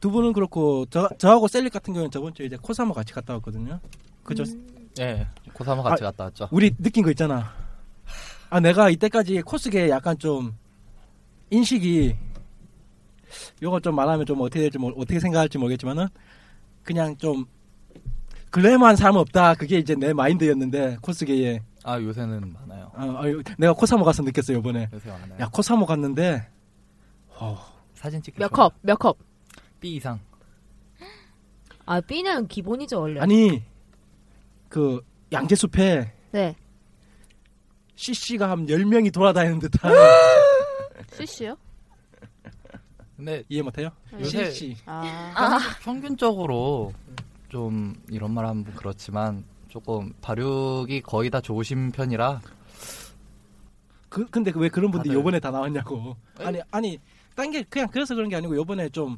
[0.00, 3.80] 두 분은 그렇고 저 저하고 셀릭 같은 경우는 저번 주에 이제 코사모 같이 갔다 왔거든요.
[4.22, 4.44] 그죠?
[5.00, 6.48] 예, 고3호 같이 아, 갔다 왔죠.
[6.52, 7.52] 우리 느낀 거 있잖아.
[8.50, 10.54] 아 내가 이때까지 코스계 약간 좀
[11.50, 12.14] 인식이
[13.62, 16.06] 요거 좀 말하면 좀 어떻게 될지 모르, 어떻게 생각할지 모르겠지만은
[16.82, 17.44] 그냥 좀
[18.50, 19.54] 글래머한 사람 없다.
[19.54, 22.90] 그게 이제 내 마인드였는데 코스계에 아 요새는 많아요.
[22.94, 24.88] 어, 어, 내가 코사모 가서 느꼈어 요번에.
[24.92, 25.38] 요새 많아요.
[25.40, 26.48] 야 코사모 갔는데
[27.94, 28.48] 사진 찍기 몇.
[28.48, 28.74] 컵?
[28.82, 29.18] 몇 컵?
[29.80, 30.18] B 이상.
[31.84, 33.20] 아 B는 기본이죠 원래.
[33.20, 33.62] 아니
[34.68, 35.00] 그
[35.32, 36.56] 양재숲에 네.
[37.96, 39.92] CC가 한 10명이 돌아다니는 듯한
[41.12, 41.56] CC요?
[43.18, 43.90] 근데 이해 못해요?
[44.12, 44.76] 요새 CC.
[44.86, 45.58] 아.
[45.82, 46.92] 평균적으로
[47.48, 52.40] 좀 이런 말 하면 그렇지만 조금 발육이 거의 다 좋으신 편이라
[54.08, 56.16] 그 근데 왜 그런 분들이 다들- 요번에 다 나왔냐고.
[56.38, 56.98] 아니 아니
[57.34, 59.16] 딴 게 그냥 그래서 그런 게 아니고 요번에 좀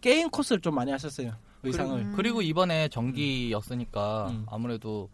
[0.00, 1.32] 게임 코스를 좀 많이 하셨어요.
[1.62, 1.98] 의상을.
[2.00, 2.12] 음.
[2.16, 5.08] 그리고 이번에 정기였으니까 아무래도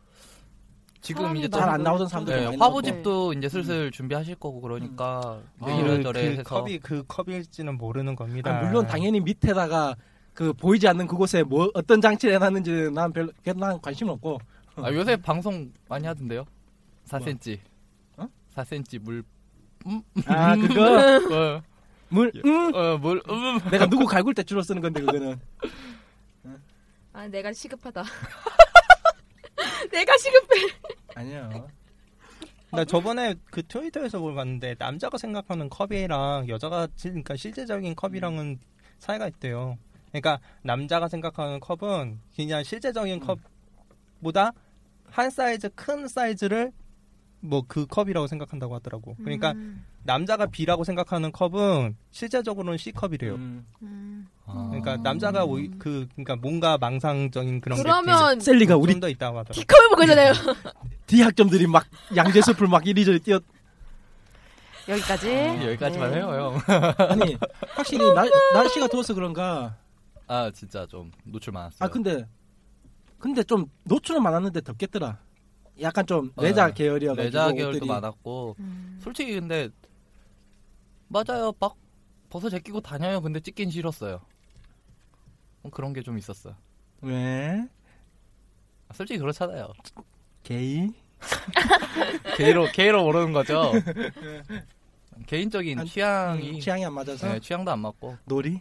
[1.03, 6.23] 지금 이제 잘 안 나오던 사람들이 네, 화보집도 이제 슬슬 준비하실 거고 그러니까 아, 이래저래
[6.23, 8.57] 그 해서 컵이 그 컵일지는 모르는 겁니다.
[8.57, 9.97] 아, 물론 당연히 밑에다가
[10.33, 14.39] 그 보이지 않는 그곳에 뭐 어떤 장치를 해놨는지 난 별로 난 관심 없고.
[14.77, 16.45] 아, 요새 방송 많이 하던데요.
[17.09, 17.59] 4cm.
[18.19, 18.29] 어?
[18.55, 19.25] 4cm 물.
[19.87, 20.01] 음?
[20.27, 20.85] 아 그거
[21.59, 21.63] 어.
[22.09, 22.75] 물 음.
[22.75, 23.21] 어, 물.
[23.29, 23.59] 음.
[23.71, 25.39] 내가 누구 갈굴 때 주로 쓰는 건데 그거는.
[27.13, 28.05] 아 내가 시급하다.
[29.91, 30.67] 내가 시급해.
[31.15, 31.69] 아니요.
[32.71, 38.59] 나 저번에 그 트위터에서 뭘 봤는데 남자가 생각하는 컵이랑 여자가 실- 그러니까 실제적인 컵이랑은
[38.99, 39.77] 차이가 있대요.
[40.09, 44.53] 그러니까 남자가 생각하는 컵은 그냥 실제적인 컵보다
[45.11, 46.73] 한 사이즈 큰 사이즈를
[47.45, 49.17] 뭐 그 컵이라고 생각한다고 하더라고.
[49.17, 49.55] 그러니까
[50.05, 53.35] 남자가 B라고 생각하는 컵은 실제적으로는 C 컵이래요.
[53.35, 53.67] 음.
[54.47, 59.61] 그러니까 남자가 오히- 그 그러니까 뭔가 망상적인 그런 그러면 게 셀리가 우리 좀더 있다고 하더라고.
[59.61, 60.33] D컵을 보고 있잖아요.
[61.07, 61.85] D 학점들이 막
[62.17, 63.41] 양재 숲을 막 이리저리 뛰어.
[64.89, 65.31] 여기까지.
[65.31, 66.17] 아, 여기까지만 네.
[66.17, 66.77] 해요, 형.
[67.11, 67.37] 아니
[67.75, 69.77] 확실히 날, 날씨가 더워서 그런가.
[70.27, 71.79] 아, 진짜 좀 노출 많았어요.
[71.81, 72.27] 아 근데
[73.19, 75.19] 근데 좀 노출은 많았는데 덥겠더라.
[75.81, 77.89] 약간 좀 레자 네, 계열이어가지고 레자 계열도 옷들이.
[77.89, 78.99] 많았고 음.
[79.03, 79.69] 솔직히 근데
[81.09, 81.53] 맞아요.
[81.59, 81.77] 막
[82.31, 83.21] 벗어 제끼고 다녀요.
[83.21, 84.21] 근데 찍긴 싫었어요.
[85.63, 86.55] 어, 그런 게 좀 있었어.
[87.03, 87.67] 왜?
[88.89, 89.69] 아, 솔직히 그렇잖아요.
[90.43, 90.91] 게이?
[92.37, 93.73] 게이로 게이로 모르는 거죠.
[95.27, 97.29] 개인적인 안- 취향이 음, 취향이 안 맞아서?
[97.29, 98.17] 네, 취향도 안 맞고.
[98.25, 98.61] 놀이?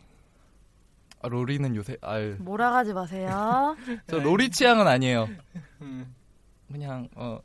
[1.24, 2.36] 아, 로리는 요새 아유.
[2.40, 3.76] 몰아가지 마세요.
[4.08, 5.30] 저 로리 취향은 아니에요.
[5.82, 6.14] 음.
[6.72, 7.40] 그냥 어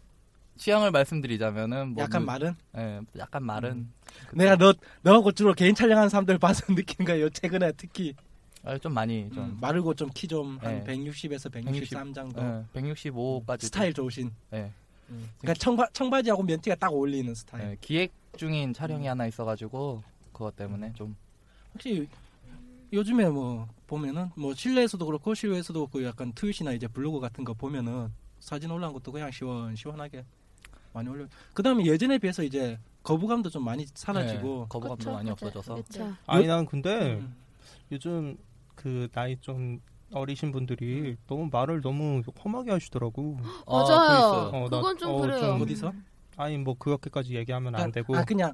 [0.56, 2.54] 취향을 말씀드리자면은 뭐 약간 물- 마른?
[2.76, 3.92] 예, 약간 마른.
[4.32, 7.28] 내가 너 너하고 주로 개인 촬영하는 사람들 봐서 느끼는 거예요.
[7.30, 8.14] 최근에 특히
[8.64, 10.84] 아, 좀 많이 좀 음, 마르고 좀 키 좀한 네.
[10.84, 12.40] 160에서 163 정도.
[12.42, 14.30] 예, 165까지 스타일 좋으신.
[14.54, 14.70] 예.
[15.38, 17.64] 그러니까 청바, 청바지하고 면티가 딱 어울리는 스타일.
[17.70, 18.72] 예, 기획 중인 음.
[18.72, 21.14] 촬영이 하나 있어가지고 그것 때문에 좀
[21.74, 22.08] 혹시
[22.92, 28.08] 요즘에 뭐 보면은 뭐 실내에서도 그렇고 실외에서도 그렇고 약간 트윗이나 이제 블로그 같은 거 보면은
[28.40, 30.24] 사진 올라온 것도 그냥 시원 시원하게
[30.92, 31.26] 많이 올려.
[31.54, 35.32] 그다음에 예전에 비해서 이제 거부감도 좀 많이 사라지고 네, 거부감도 그쵸, 많이 맞아요.
[35.32, 36.14] 없어져서 그쵸.
[36.26, 37.34] 아니 난 근데 음.
[37.92, 38.36] 요즘
[38.74, 39.80] 그 나이 좀
[40.12, 43.38] 어리신 분들이 너무 말을 너무 험하게 하시더라고.
[43.66, 44.50] 아, 맞아요.
[44.52, 45.38] 어, 나- 그건 좀 어, 그래요.
[45.40, 45.92] 좀- 어디서?
[46.36, 48.16] 아니 뭐 그렇게까지 얘기하면 안 되고.
[48.16, 48.52] 아 그냥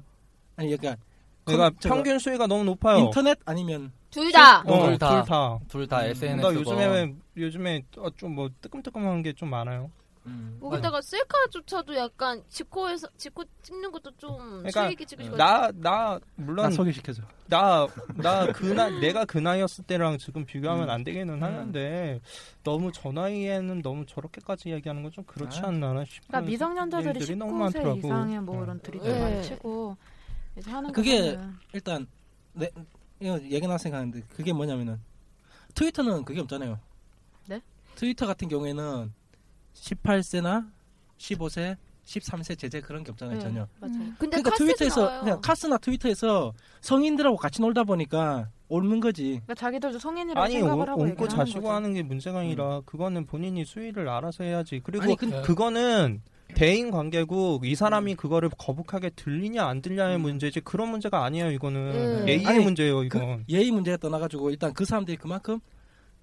[0.55, 1.01] 아니 그러니까
[1.45, 2.99] 내가 컴- 저거 평균 수위가 너무 높아요.
[2.99, 4.61] 인터넷 아니면 둘 다.
[4.61, 5.09] 어, 둘 다.
[5.09, 5.59] 둘 다.
[5.67, 6.09] 둘다 음.
[6.11, 9.89] SNS 나 요즘에 왜 요즘에 어, 좀뭐 뜨끔뜨끔한 게 좀 많아요.
[10.25, 10.57] 음.
[10.61, 15.35] 거기다가 셀카조차도 약간 지코에서 지코 찍는 것도 좀 그러니까 실기 찍고 싶어.
[15.35, 17.21] 나나 물론 나 소개시켜줘.
[17.47, 20.89] 나나그나 내가 그 나이였을 때랑 지금 비교하면 음.
[20.91, 22.21] 안 되기는 하는데
[22.63, 25.67] 너무 저 나이에는 너무 저렇게까지 얘기하는 건 좀 그렇지 아.
[25.67, 27.97] 않나 싶은 그러니까 미성년자들이 얘기들이 너무 19세 많더라고.
[27.97, 28.63] 이상의 뭐 어.
[28.63, 29.19] 이런 드립 네.
[29.19, 29.97] 많이 치고
[30.57, 31.37] 이제 하는 그게
[31.73, 32.07] 일단
[32.53, 32.69] 내
[33.19, 34.99] 이거 얘기 나 생각하는데 그게 뭐냐면은
[35.75, 36.79] 트위터는 그게 없잖아요.
[37.47, 37.61] 네?
[37.95, 39.11] 트위터 같은 경우에는
[39.73, 40.69] 18세나
[41.17, 43.67] 15세, 13세 제재 그런 게 없잖아요 네, 전혀.
[43.79, 43.93] 맞아요.
[43.95, 44.15] 음.
[44.19, 45.19] 근데 그러니까 트위터에서 나와요.
[45.21, 49.23] 그냥 카스나 트위터에서 성인들하고 같이 놀다 보니까 옳는 거지.
[49.45, 51.71] 그러니까 자기들도 성인이라고 아니 생각을 오- 하고 하는 자시고.
[51.71, 54.81] 하는 게 문제가 아니라 그거는 본인이 수위를 알아서 해야지.
[54.83, 56.21] 그리고 아니, 근데 그거는
[56.55, 62.27] 대인 관계고 이 사람이 그거를 거북하게 들리냐 안 들리냐의 문제지 그런 문제가 아니에요 이거는 음.
[62.27, 65.59] 예의의 아니, 문제예요 그 이건 예의 문제가 떠나가지고 일단 그 사람들이 그만큼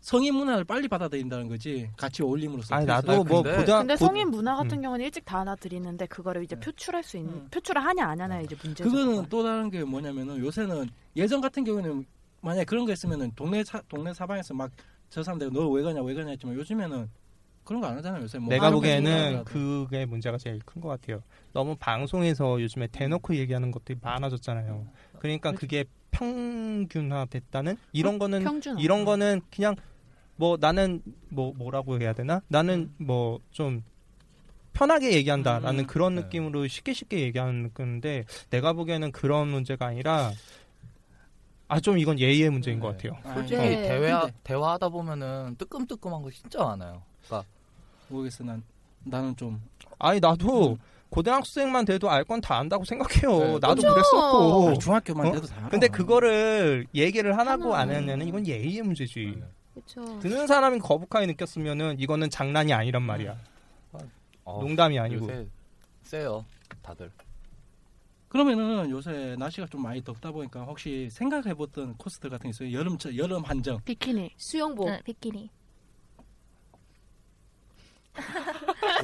[0.01, 2.75] 성인 문화를 빨리 받아들인다는 거지 같이 어울림으로써.
[2.75, 4.83] 아니 나도 뭐 근데- 고등 근데 고- 성인 문화 같은 음.
[4.83, 6.61] 경우는 일찍 받아들이는데 그거를 이제 네.
[6.61, 7.49] 표출할 수 있는 음.
[7.51, 8.89] 표출을 하냐 안 하냐 이제 문제죠.
[8.89, 9.29] 그거는 그건.
[9.29, 12.07] 또 다른 게 뭐냐면은 요새는 예전 같은 경우에는
[12.41, 14.71] 만약에 그런 거 있으면은 동네 사, 동네 사방에서 막
[15.11, 17.11] 저 사람들 너 왜 가냐 왜 가냐 했지만 요즘에는
[17.65, 18.39] 그런 거 안 하잖아요 요새.
[18.39, 19.45] 뭐 내가 보기에는.
[19.45, 21.23] 그게 문제가 제일 큰 것 같아요.
[21.53, 24.87] 너무 방송에서 요즘에 대놓고 얘기하는 것들이 많아졌잖아요.
[25.19, 29.77] 그러니까 그게 평균화됐다는 이런 거는 평균 이런 거는 그냥
[30.37, 32.41] 뭐 나는 뭐 뭐라고 해야 되나?
[32.49, 33.83] 나는 뭐 좀
[34.73, 35.87] 편하게 얘기한다라는 음.
[35.87, 36.23] 그런 네.
[36.23, 40.33] 느낌으로 쉽게 쉽게 얘기하는 건데 내가 보기에는 그런 문제가 아니라
[41.69, 43.19] 아 좀 이건 예의의 문제인 것 같아요.
[43.25, 43.83] 아, 솔직히 네.
[43.89, 47.03] 대화 대화하다 보면은 뜨끔뜨끔한 거 진짜 많아요.
[47.27, 47.49] 그러니까
[48.09, 48.63] 모르겠어 난
[49.05, 49.61] 나는 좀
[49.99, 50.79] 아니 나도
[51.11, 53.39] 고등학생만 돼도 알 건 다 안다고 생각해요.
[53.39, 53.59] 네.
[53.61, 53.89] 나도 그쵸.
[53.95, 54.69] 그랬었고.
[54.69, 55.33] 아니, 중학교만 어?
[55.33, 55.57] 돼도 다.
[55.59, 55.69] 알아.
[55.69, 57.93] 근데 그거를 얘기를 하나고 하나.
[57.95, 59.35] 안 하냐는 이건 예의의 문제지.
[59.37, 59.45] 네.
[59.75, 60.19] 그렇죠.
[60.21, 63.37] 듣는 사람이 거북하게 느꼈으면은 이거는 장난이 아니란 말이야.
[64.45, 65.25] 어, 농담이 아니고.
[65.25, 65.47] 요새
[66.03, 66.45] 세요
[66.83, 67.11] 다들.
[68.29, 72.73] 그러면은 요새 날씨가 좀 많이 덥다 보니까 혹시 생각해봤던 코스들 같은 게 있어요?
[72.73, 73.81] 여름 여름 한정.
[73.85, 74.89] 비키니 수영복.
[74.89, 75.51] 네, 비키니.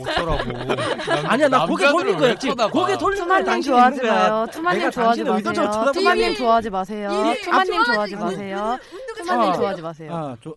[0.01, 0.73] 어쩌라고.
[1.29, 2.49] 아니야 나 고개 돌린 왜 거였지.
[2.49, 3.25] 고개 돌린 거야.
[3.25, 4.29] 투마님 당신이 좋아하지 있는 거야.
[4.31, 4.47] 마요.
[4.53, 5.93] 투마님 좋아하지 마세요.
[5.93, 7.11] 투마님 좋아하지 마세요.
[7.45, 8.79] 투마님 아, 좋아하지 마세요.
[9.17, 9.53] 투마님 아.
[9.57, 10.15] 좋아하지 마세요.
[10.15, 10.55] 아, 저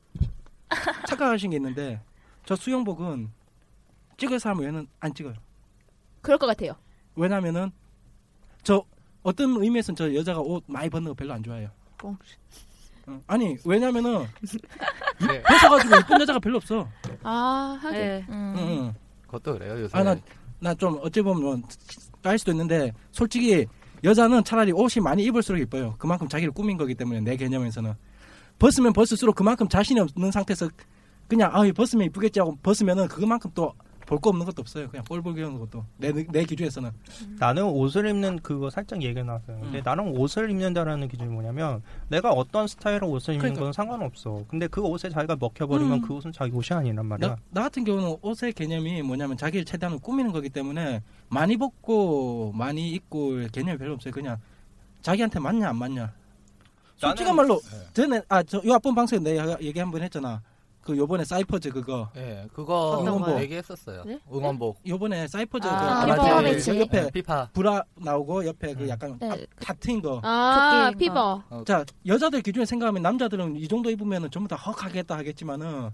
[1.07, 2.01] 착각하신 게 있는데
[2.45, 3.29] 저 수영복은
[4.17, 5.35] 찍을 사람 외에는 안 찍어요.
[6.21, 6.73] 그럴 것 같아요.
[7.15, 7.71] 왜냐면은
[8.63, 8.83] 저
[9.23, 11.69] 어떤 의미에서는 저 여자가 옷 많이 벗는 거 별로 안 좋아해요.
[11.99, 12.17] 꽁.
[13.07, 14.27] 어, 아니 왜냐면은
[15.27, 15.41] 네.
[15.43, 16.87] 벗어가지고 이쁜 여자가 별로 없어.
[17.23, 17.99] 아 하긴.
[17.99, 18.25] 네.
[18.29, 18.55] 음.
[18.57, 18.93] 응, 응.
[19.25, 19.97] 그것도 그래요 요새.
[19.97, 20.15] 아, 나,
[20.59, 21.63] 나 좀 어찌 보면
[22.21, 23.65] 까일 수도 있는데 솔직히
[24.03, 25.95] 여자는 차라리 옷이 많이 입을수록 이뻐요.
[25.97, 27.93] 그만큼 자기를 꾸민 거기 때문에 내 개념에서는
[28.57, 30.69] 벗으면 벗을수록 그만큼 자신이 없는 상태에서
[31.27, 33.73] 그냥 아 벗으면 이쁘겠지 하고 벗으면은 그만큼 또
[34.09, 34.89] 볼 거 없는 것도 없어요.
[34.89, 36.89] 그냥 꼴 보기 하는 것도 내, 내 기준에서는
[37.37, 39.59] 나는 옷을 입는 그거 살짝 얘기 나왔어요.
[39.59, 39.81] 근데 음.
[39.85, 43.63] 나는 옷을 입는다라는 기준이 뭐냐면 내가 어떤 스타일의 옷을 입는 그러니까.
[43.65, 44.43] 건 상관없어.
[44.47, 46.01] 근데 그 옷에 자기가 먹혀버리면 음.
[46.01, 47.29] 그 옷은 자기 옷이 아니란 말이야.
[47.29, 52.89] 나, 나 같은 경우는 옷의 개념이 뭐냐면 자기를 최대한 꾸미는 거기 때문에 많이 벗고 많이
[52.89, 54.11] 입고 개념이 별로 없어요.
[54.11, 54.37] 그냥
[55.03, 56.11] 자기한테 맞냐 안 맞냐.
[56.97, 57.93] 솔직한 말로 네.
[57.93, 60.41] 전에 아저요 앞번 방송에 내가 얘기 한 번 했잖아.
[60.89, 63.39] 그 요번에 사이퍼즈 그거 예, 그거 어떤 거요?
[63.41, 64.03] 얘기했었어요.
[64.05, 64.19] 네?
[64.33, 64.79] 응원복.
[64.87, 66.71] 요번에 사이퍼즈 아, 그 피파 매치.
[66.71, 67.49] 그 옆에 네, 피파.
[67.53, 68.89] 브라 나오고 옆에 그 음.
[68.89, 69.29] 약간 네.
[69.29, 70.19] 아, 다 트인 거.
[70.23, 71.43] 아 피버.
[71.67, 75.91] 자 여자들 기준에 생각하면 남자들은 이 정도 입으면은 전부 다 헉하겠다 하겠지만은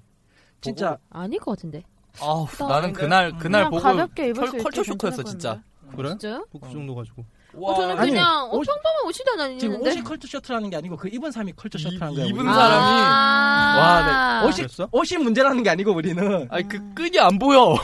[0.62, 1.84] 진짜 아닐 것 같은데.
[2.22, 3.38] 아우 나- 나는 그날 음.
[3.38, 5.62] 그날 보고 가볍게 입을 cul- culture shock였어 진짜.
[5.94, 6.10] 그래?
[6.12, 6.48] 진짜요?
[6.54, 7.26] 뭐그 정도 가지고.
[7.62, 9.90] 어, 저는 아니, 그냥 어, 옷- 평범한 옷이다 지금 다니는데.
[9.90, 12.26] 옷이 culture shock라는 게 아니고 그 입은 사람이 culture shock라는 거야.
[12.26, 12.52] 입은 우리는.
[12.54, 14.48] 사람이- 아~ 와, 네.
[14.48, 14.90] 옷이 그랬어?
[14.92, 17.76] 옷이 문제라는 게 아니고 우리는 아니 그 끈이 안 보여.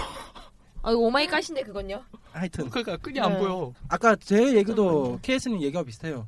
[0.83, 2.03] 아, oh my god인데 그건요.
[2.31, 3.39] 하여튼 그러니까 끈이 안 네.
[3.39, 3.73] 보여.
[3.87, 6.27] 아까 제 얘기도 KS님 얘기가 비슷해요.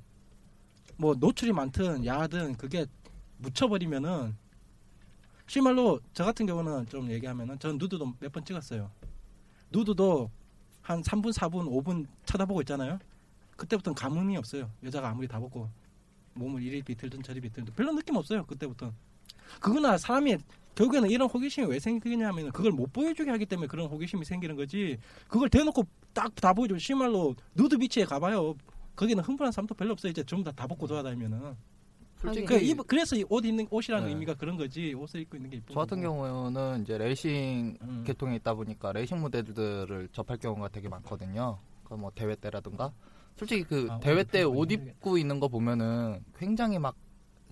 [0.97, 2.85] 뭐 노출이 많든 야하든 그게
[3.37, 4.35] 묻혀버리면은
[5.47, 8.89] 실말로 저 같은 경우는 좀 얘기하면은 전 누드도 몇 번 찍었어요.
[9.71, 10.29] 누드도
[10.81, 12.99] 한 3분, 4분, 5분 쳐다보고 있잖아요.
[13.57, 14.69] 그때부터는 감흥이 없어요.
[14.83, 15.69] 여자가 아무리 다 벗고
[16.35, 18.45] 몸을 이리 비틀든 저리 비틀든 별로 느낌 없어요.
[18.45, 18.91] 그때부터.
[19.59, 20.37] 그거나 사람이
[20.75, 24.97] 결국에는 이런 호기심이 왜 생기냐면 그걸 못 보여주게 하기 때문에 그런 호기심이 생기는 거지.
[25.27, 28.55] 그걸 대놓고 딱 다 보여주면 실말로 누드 비치에 가봐요.
[28.95, 30.11] 거기는 흥분한 사람도 별로 없어요.
[30.11, 31.55] 이제 전부 다 다 벗고 돌아다니면은.
[32.17, 34.13] 솔직히 그 입- 그래서 이옷 입는 옷이라는 네.
[34.13, 34.93] 의미가 그런 거지.
[34.93, 36.21] 옷을 입고 있는 게 이쁜 저 같은 거고.
[36.23, 38.03] 경우는 이제 레이싱 음.
[38.05, 41.59] 계통에 있다 보니까 레이싱 모델들을 접할 경우가 되게 많거든요.
[41.83, 42.91] 그뭐 대회 때라든가.
[43.35, 46.95] 솔직히 그 아, 대회 옷때옷 입고 있는 거 보면은 굉장히 막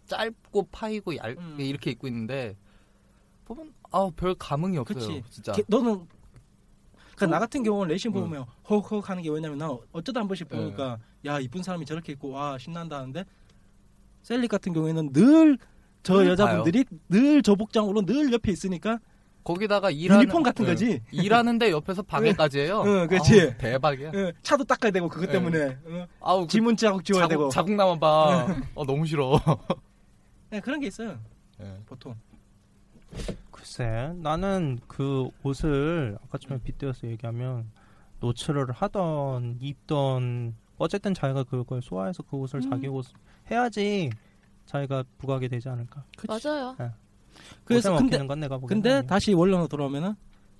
[0.05, 1.55] 짧고 파이고 얇게 음.
[1.59, 2.55] 이렇게 입고 있는데
[3.45, 4.97] 보면 아별 감흥이 없어요.
[4.97, 5.23] 그치.
[5.29, 5.51] 진짜.
[5.53, 6.05] 게- 너는
[7.15, 8.21] 그나 같은 경우는 레이싱 응.
[8.21, 10.57] 보면 헉헉 하는 게 왜냐면 나 어쩌다 한 번씩 네.
[10.57, 13.25] 보니까 야 이쁜 사람이 저렇게 입고 와 신난다 하는데
[14.23, 18.99] 셀리 같은 경우에는 늘저늘 여자분들이 늘 저 복장으로 늘 옆에 있으니까
[19.43, 20.71] 거기다가 일하는 유니폼 같은 네.
[20.71, 21.01] 거지.
[21.11, 22.83] 일하는데 옆에서 방해까지 해요.
[22.85, 23.41] 응, 그치.
[23.41, 24.11] 아우, 대박이야.
[24.13, 25.31] 예, 차도 닦아야 되고 그것 네.
[25.33, 28.47] 때문에 어, 아우 그 지문 자국 지워야 되고 자국, 나만 봐.
[28.75, 29.39] 어, 너무 싫어.
[30.49, 31.17] 네, 그런 게 있어요
[31.57, 31.77] 네.
[31.85, 32.15] 보통.
[33.51, 37.69] 글쎄, 나는 그 옷을 아까 전에 빗대어서 얘기하면
[38.19, 42.69] 노출을 하던 입던 어쨌든 자기가 그걸 소화해서 그 옷을 음.
[42.69, 43.05] 자기 옷
[43.49, 44.09] 해야지
[44.65, 46.03] 자기가 부각이 되지 않을까.
[46.27, 46.75] 맞아요.
[47.63, 48.17] 그래서 근데
[48.67, 49.01] 근데.
[49.05, 50.15] 다시 원론으로 돌아오면은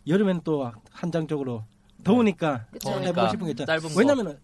[0.08, 1.64] 여름에는 또 한장적으로
[2.04, 2.90] 더우니까 그쵸.
[2.90, 3.66] 해보고 더우니까 싶은 게 있잖아.
[3.78, 4.00] 짧은 거.
[4.00, 4.40] 왜냐면은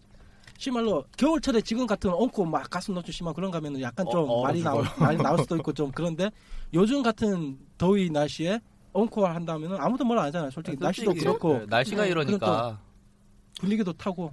[0.58, 4.62] 심말로 겨울철에 지금 같은 얹고 막 가슴 노출 심한 그런 가면은 약간 좀 어, 말이
[4.62, 4.84] 나올.
[4.98, 6.30] 말이 나올 수도 있고 좀 그런데
[6.74, 8.60] 요즘 같은 더위 날씨에
[8.92, 10.50] 얹고 한다면은 아무도 뭐라 안 하잖아요.
[10.50, 12.08] 솔직히 날씨도 솔직히, 그렇고 네, 날씨가 네.
[12.08, 12.80] 이러니까
[13.60, 14.32] 분위기도 타고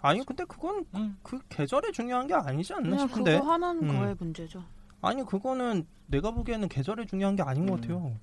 [0.00, 1.16] 아니 근데 그건 음.
[1.22, 3.38] 그 계절에 중요한 게 아니지 않나 싶은데.
[3.38, 3.98] 그거 하는 음.
[3.98, 4.62] 거의 문제죠.
[5.00, 7.80] 아니 그거는 내가 보기에는 계절에 중요한 게 아닌 것 음.
[7.80, 8.16] 같아요.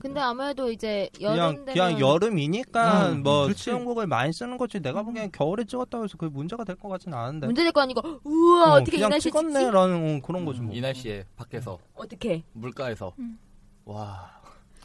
[0.00, 3.64] 근데 아무래도 이제 그냥 여름 되면 그냥 여름이니까 음, 뭐 그렇지.
[3.64, 4.80] 수영복을 많이 쓰는 거지.
[4.80, 7.46] 내가 보기엔 겨울에 찍었다고 해서 그게 문제가 될 것 같지는 않은데.
[7.46, 9.38] 문제 될 거 아니고 우와 어, 어, 떻게이 그냥 날씨 찍지?
[9.38, 10.74] 찍었네라는 어, 그런 거지 뭐.
[10.74, 12.42] 이 날씨에 밖에서 어떻게?
[12.54, 13.38] 물가에서 음.
[13.84, 14.40] 와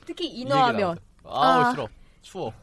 [0.06, 0.98] 특히 이 인어하면.
[1.24, 1.72] 아우 아.
[1.72, 1.88] 싫어
[2.22, 2.54] 추워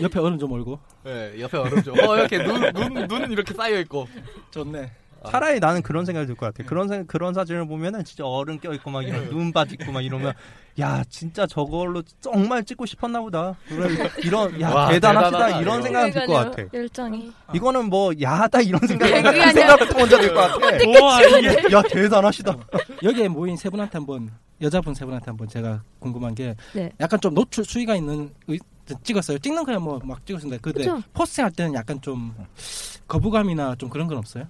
[0.00, 4.06] 옆에 얼음 좀 얼고 네, 옆에 얼음죠 어 이렇게 눈 눈 눈 이렇게 쌓여 있고
[4.50, 4.92] 좋네.
[5.30, 6.68] 차라리 나는 그런 생각이 들 것 같아.
[6.68, 10.32] 그런 생 그런 사진을 보면은 진짜 얼음 껴 있고 막 이런 눈밭 있고 막 이러면
[10.80, 13.54] 야 진짜 저걸로 정말 찍고 싶었나 보다.
[14.24, 15.82] 이런 야 와, 대단하시다 대단하다, 이런.
[15.82, 16.32] 생각이 들 것.
[16.34, 16.62] 같아.
[16.72, 17.32] 열정이.
[17.54, 20.66] 이거는 뭐 야하다 이런 생각 그게 아니라- 생각을 먼저 들 것 같아.
[20.88, 22.56] 우와 이게 야 대단하시다.
[23.02, 26.90] 여기에 모인 세 분한테 한번 여자분 세 분한테 한번 제가 궁금한 게 네.
[27.00, 28.58] 약간 좀 노출 수위가 있는 의-
[29.02, 29.38] 찍었어요.
[29.38, 31.00] 찍는 거야 뭐 막 찍었는데 근데 그쵸.
[31.14, 32.34] 포스팅 할 때는 약간 좀
[33.08, 34.46] 거부감이나 좀 그런 건 없어요?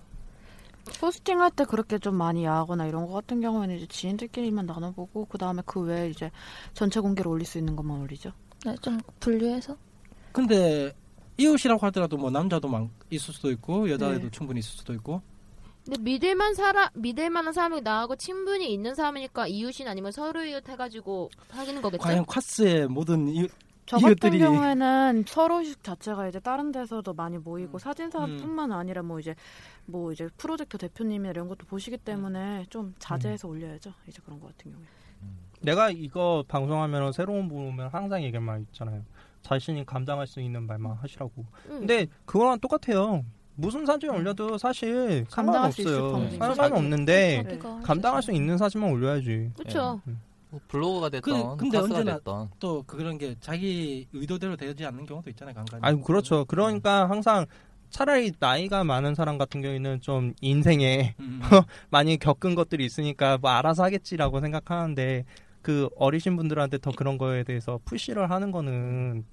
[1.00, 5.38] 포스팅 할 때 그렇게 좀 많이 야하거나 이런 거 같은 경우에는 이제 지인들끼리만 나눠보고 그
[5.38, 6.30] 다음에 그 외에 이제
[6.74, 8.32] 전체 공개로 올릴 수 있는 것만 올리죠.
[8.64, 9.76] 네, 좀 분류해서.
[10.32, 10.92] 근데
[11.36, 14.30] 이웃이라고 하더라도 뭐 남자도 많 있을 수도 있고 여자애도 네.
[14.30, 15.20] 충분히 있을 수도 있고
[15.84, 21.82] 근데 믿을만 사람 믿을만한 사람이 나하고 친분이 있는 사람이니까 이웃인 아니면 서로 이웃 해가지고 하는
[21.82, 22.02] 거겠죠?
[22.02, 23.50] 과연 콰스의 모든 이웃
[23.86, 27.78] 저 같은 이웃들이 경우에는 서로식 자체가 이제 다른 데서도 많이 모이고 음.
[27.78, 29.34] 사진사뿐만 아니라 뭐 이제
[29.84, 33.92] 뭐 이제 프로젝트 대표님이나 이런 것도 보시기 때문에 좀 자제해서 올려야죠.
[34.08, 34.86] 이제 그런 거 같은 경우에.
[35.60, 39.02] 내가 이거 방송하면 새로운 보면 항상 얘기할 말 있잖아요.
[39.42, 41.44] 자신이 감당할 수 있는 말만 하시라고.
[41.70, 41.78] 응.
[41.80, 43.22] 근데 그거랑 똑같아요.
[43.56, 46.12] 무슨 사진 올려도 사실 감당할 수 있을 상관없어요.
[46.12, 46.38] 범위.
[46.38, 48.32] 상관은 없는데 자기가 할수 감당할 수.
[48.32, 49.50] 있는 사진만 올려야지.
[49.56, 50.00] 그렇죠.
[50.04, 50.14] 뭐
[50.68, 55.30] 블로그가 됐던 그- 근데 카스가 언제나 됐던 또 그런 게 자기 의도대로 되지 않는 경우도
[55.30, 55.80] 있잖아요 간간히.
[55.84, 56.44] 아이고 그렇죠.
[56.44, 57.46] 그러니까 항상
[57.90, 61.40] 차라리 나이가 많은 사람 같은 경우에는 좀 인생에 음,
[61.90, 65.24] 많이 겪은 것들이 있으니까 뭐 알아서 하겠지라고 생각하는데
[65.62, 69.24] 그 어리신 분들한테 더 그런 거에 대해서 푸시를 하는 거는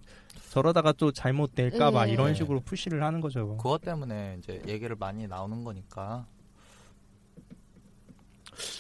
[0.51, 2.12] 저러다가 또 잘못될까봐 네.
[2.12, 3.57] 이런 식으로 푸시를 하는 거죠.
[3.57, 6.25] 그것 때문에 이제 얘기를 많이 나오는 거니까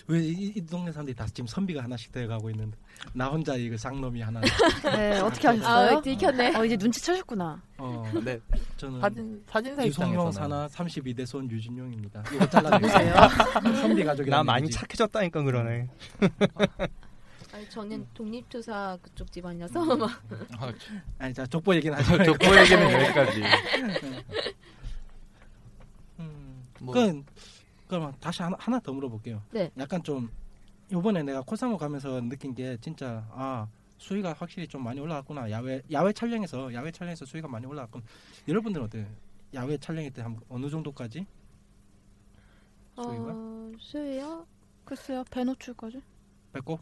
[0.07, 2.77] 왜이 이 동네 사람들이 다 지금 선비가 하나씩 돼가고 있는데
[3.13, 4.41] 나 혼자 이거 쌍놈이 하나.
[4.95, 6.01] 네, 어떻게 아, 하셨어요?
[6.01, 6.55] 들켰네.
[6.55, 7.61] 어, 이제 눈치채셨구나.
[7.77, 8.39] 어, 근데
[8.77, 12.23] 저는 사진 사진사 유성용 사나 32대 손 유진용입니다.
[12.33, 13.15] 이거 잘라주세요.
[13.81, 15.87] 선비 가족이 나 많이 착해졌다니까 그러네.
[17.53, 20.09] 아니 저는 독립투사 그쪽 집안이라서 막
[20.57, 20.71] 아,
[21.17, 22.23] 아니 자 족보 얘기는 말고.
[22.23, 23.43] 족보 얘기는 여기까지.
[26.19, 27.25] 음, 뭐- 그럼
[27.91, 29.41] 그럼 다시 하나, 하나 더 물어볼게요.
[29.51, 29.69] 네.
[29.77, 30.29] 약간 좀
[30.93, 35.51] 요번에 내가 코사모 가면서 느낀 게 진짜 아 수위가 확실히 좀 많이 올라갔구나.
[35.51, 38.01] 야외 야외 촬영에서 야외 촬영에서 수위가 많이 올라갔군.
[38.47, 39.05] 여러분들은 어때요?
[39.53, 41.25] 야외 촬영할 때한 어느 정도까지?
[42.95, 43.25] 수위가?
[43.33, 44.47] 어, 수요?
[44.85, 46.01] 글쎄요, 배 노출까지?
[46.53, 46.79] 뺏고?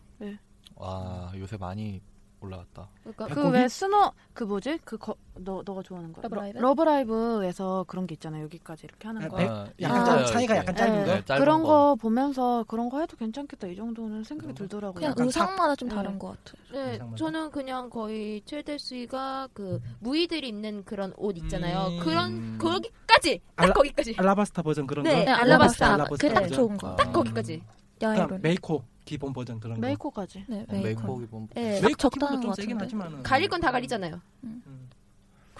[0.76, 2.00] 와 요새 많이
[2.40, 2.88] 올라갔다.
[3.02, 3.50] 그러니까 배- 그?
[3.50, 4.78] 왜 스노 그 뭐지?
[4.86, 4.98] 그
[5.44, 6.22] 너 너가 좋아하는 거.
[6.22, 6.58] 러브라이브?
[6.60, 8.44] 러, 브라이브에서 그런 게 있잖아요.
[8.44, 9.38] 여기까지 이렇게 하는 아, 거.
[9.38, 10.58] 배- 아, 약간 있어요, 짧- 사이가 이렇게.
[10.72, 11.14] 약간 짧은 거?
[11.34, 11.68] 네, 그런 거.
[11.70, 14.54] 거 보면서 그런 거 해도 괜찮겠다 이 정도는 생각이?
[14.54, 14.94] 들더라고요.
[14.96, 15.96] 그냥 약간 의상마다 좀 네.
[15.96, 16.64] 다른 것 같아요.
[16.86, 17.16] 네, 이상하다.
[17.18, 21.88] 저는 그냥 거의 최대 수위가 그 무희들이 입는 그런 옷 있잖아요.
[21.88, 22.00] 음.
[22.00, 25.20] 그런 거기까지 딱 알라- 거기까지 알라바스타 버전 그런 네, 거?
[25.26, 25.94] 네, 알라바스타.
[25.94, 26.56] 알라바스타 그게 딱 버전?
[26.58, 26.88] 좋은 거.
[26.90, 26.96] 아.
[26.96, 27.62] 딱 거기까지.
[27.98, 28.38] 그러니까 야외로.
[28.42, 29.82] 메이코 기본 버전 그런 거.
[29.82, 30.46] 메이코까지.
[30.48, 30.84] 네, 어, 메이코.
[30.84, 31.48] 메이코 기본.
[31.56, 31.82] 네.
[31.82, 32.80] 메이코 적당한 기본도 좀것 세긴.
[32.80, 34.22] 하지만은 가릴 건 다 가리잖아요.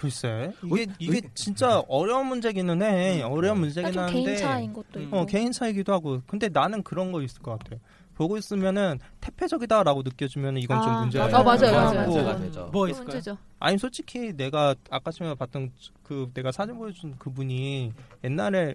[0.00, 3.20] 글쎄 의- 이게 이게 의- 진짜 어려운 문제기는 해.
[3.22, 5.02] 어려운 문제긴 좀 한데 개인 차이인 것도 음.
[5.02, 5.16] 있고.
[5.18, 6.22] 어 개인 차이기도 하고.
[6.26, 7.76] 근데 나는 그런 거 있을 것 같아.
[8.14, 11.40] 보고 있으면은 퇴폐적이다라고 느껴지면 이건 좀 아, 문제가 맞아요.
[11.40, 12.06] 어, 맞아요, 것 맞아요.
[12.06, 12.68] 문제가 되죠.
[12.72, 13.04] 뭐그 있을까요?
[13.14, 13.38] 문제죠.
[13.58, 17.92] 아니 솔직히 내가 아까 전에 봤던 그 내가 사진 보여준 그분이
[18.24, 18.74] 옛날에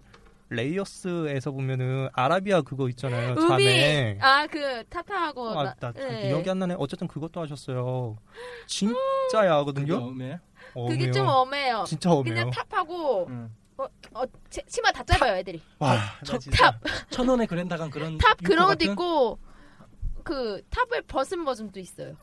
[0.50, 3.36] 레이어스에서 보면은 아라비아 그거 있잖아요.
[3.48, 4.18] 자매.
[4.22, 6.28] 아그 타타하고 아, 나- 나 네.
[6.30, 6.76] 기억이 안 나네.
[6.78, 8.16] 어쨌든 그것도 하셨어요.
[8.68, 10.12] 진짜 야 하거든요.
[10.76, 11.86] 그게 좀 엄해요.
[11.88, 12.34] 진짜 엄해요.
[12.36, 13.56] 그냥 탑하고 음.
[13.78, 15.62] 어, 어, 치- 치마 다 짧아요, 애들이.
[15.80, 18.86] 와, 저- 나 진짜 천 원에 그랜다간 그런 탑 그런 것도?
[18.92, 19.40] 있고
[20.24, 22.16] 그 탑을 벗은 버전도 있어요.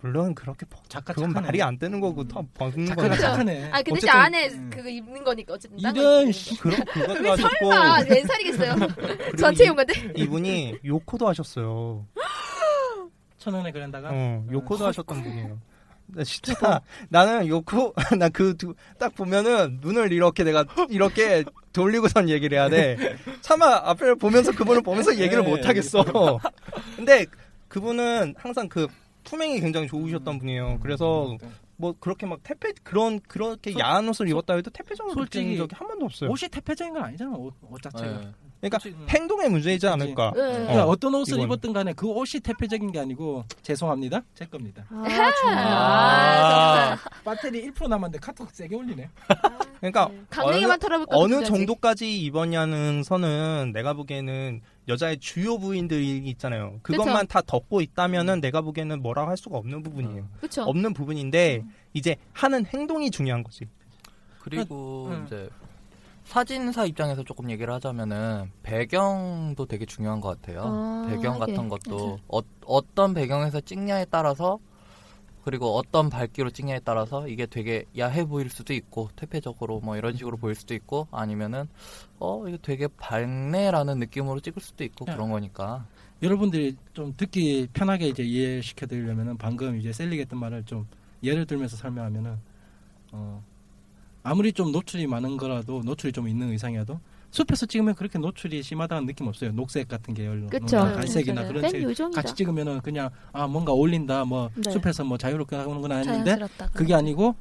[0.00, 1.46] 물론 그렇게 버- 작가 그건 착하네.
[1.46, 3.16] 말이 안 되는 거고 다 벗는 거니까.
[3.16, 3.70] 착하네.
[3.70, 4.70] 아 근데 이제 어쨌든- 안에 음.
[4.72, 6.56] 그거 입는 거니까 어쨌든 이런 씨.
[6.58, 6.80] 그런
[7.22, 8.74] 왜 하셨고 설마 웬 살이겠어요?
[8.96, 10.12] 그리고 전체 이- 용건데.
[10.16, 12.04] 이분이 요코도 하셨어요.
[13.38, 15.58] 천 원에 그랜다가 어, 요코도 하셨던 분이에요.
[16.06, 18.54] 나 진짜 나는 요코 나 그
[18.98, 23.16] 딱 보면은 눈을 이렇게 내가 이렇게 돌리고선 얘기를 해야 돼.
[23.40, 26.04] 차마 앞을 보면서 그분을 보면서 얘기를 네, 못 하겠어.
[26.96, 27.24] 근데
[27.68, 28.86] 그분은 항상 그
[29.24, 30.78] 투명이 굉장히 좋으셨던 분이에요.
[30.82, 31.36] 그래서
[31.76, 36.04] 뭐 그렇게 막 태폐 그런 그렇게 야한 옷을 입었다 해도 태폐적으로 솔직히 적이 한 번도
[36.04, 36.30] 없어요.
[36.30, 37.30] 옷이 태폐적인 건 아니잖아.
[37.36, 38.18] 옷, 옷 자체가.
[38.20, 38.30] 네.
[38.62, 40.32] 그러니까 행동의 문제이지 않을까.
[40.36, 40.40] 네.
[40.40, 41.46] 그러니까 어, 떤 옷을 이건.
[41.46, 44.22] 입었든 간에 그 옷이 태폐적인 게 아니고 죄송합니다.
[44.34, 44.84] 제 겁니다.
[44.88, 45.04] 아,
[45.44, 49.08] 아, 배터리 1% 남았는데 카톡 세게 올리네.
[49.80, 51.16] 그러니까 강냉이만 털어볼까?
[51.16, 56.78] 어느 정도까지 입었냐는 선은 내가 보기에는 여자의 주요 부위들이 있잖아요.
[56.82, 60.28] 그것만 다 덮고 있다면은 내가 보기에는 뭐라고 할 수가 없는 부분이에요.
[60.40, 60.62] 그쵸.
[60.62, 63.66] 없는 부분인데 이제 하는 행동이 중요한 거지.
[64.38, 65.24] 그리고 음.
[65.26, 65.48] 이제
[66.24, 70.62] 사진사 입장에서 조금 얘기를 하자면은 배경도 되게 중요한 것 같아요.
[70.64, 71.38] 아, 배경.
[71.38, 74.58] 같은 것도 어, 어떤 배경에서 찍냐에 따라서
[75.44, 80.36] 그리고 어떤 밝기로 찍냐에 따라서 이게 되게 야해 보일 수도 있고 퇴폐적으로 뭐 이런 식으로
[80.36, 81.68] 보일 수도 있고 아니면은
[82.20, 85.14] 어 이거 되게 밝네라는 느낌으로 찍을 수도 있고 야.
[85.14, 85.86] 그런 거니까
[86.22, 90.86] 여러분들이 좀 듣기 편하게 이제 이해시켜 드리려면은 방금 이제 셀리가 했던 말을 좀
[91.24, 92.38] 예를 들면서 설명하면은
[93.10, 93.42] 어
[94.22, 96.98] 아무리 좀 노출이 많은 거라도 노출이 좀 있는 의상이라도
[97.30, 99.52] 숲에서 찍으면 그렇게 노출이 심하다는 느낌 없어요.
[99.52, 100.76] 녹색 같은 계열로 그쵸.
[100.76, 102.10] 뭔가 갈색이나 네, 그런 땐 색.
[102.12, 104.70] 같이 찍으면은 그냥 아 뭔가 어울린다 뭐 네.
[104.70, 106.68] 숲에서 뭐 자유롭게 하는구나 했는데 자연스럽다.
[106.74, 107.34] 그게 아니고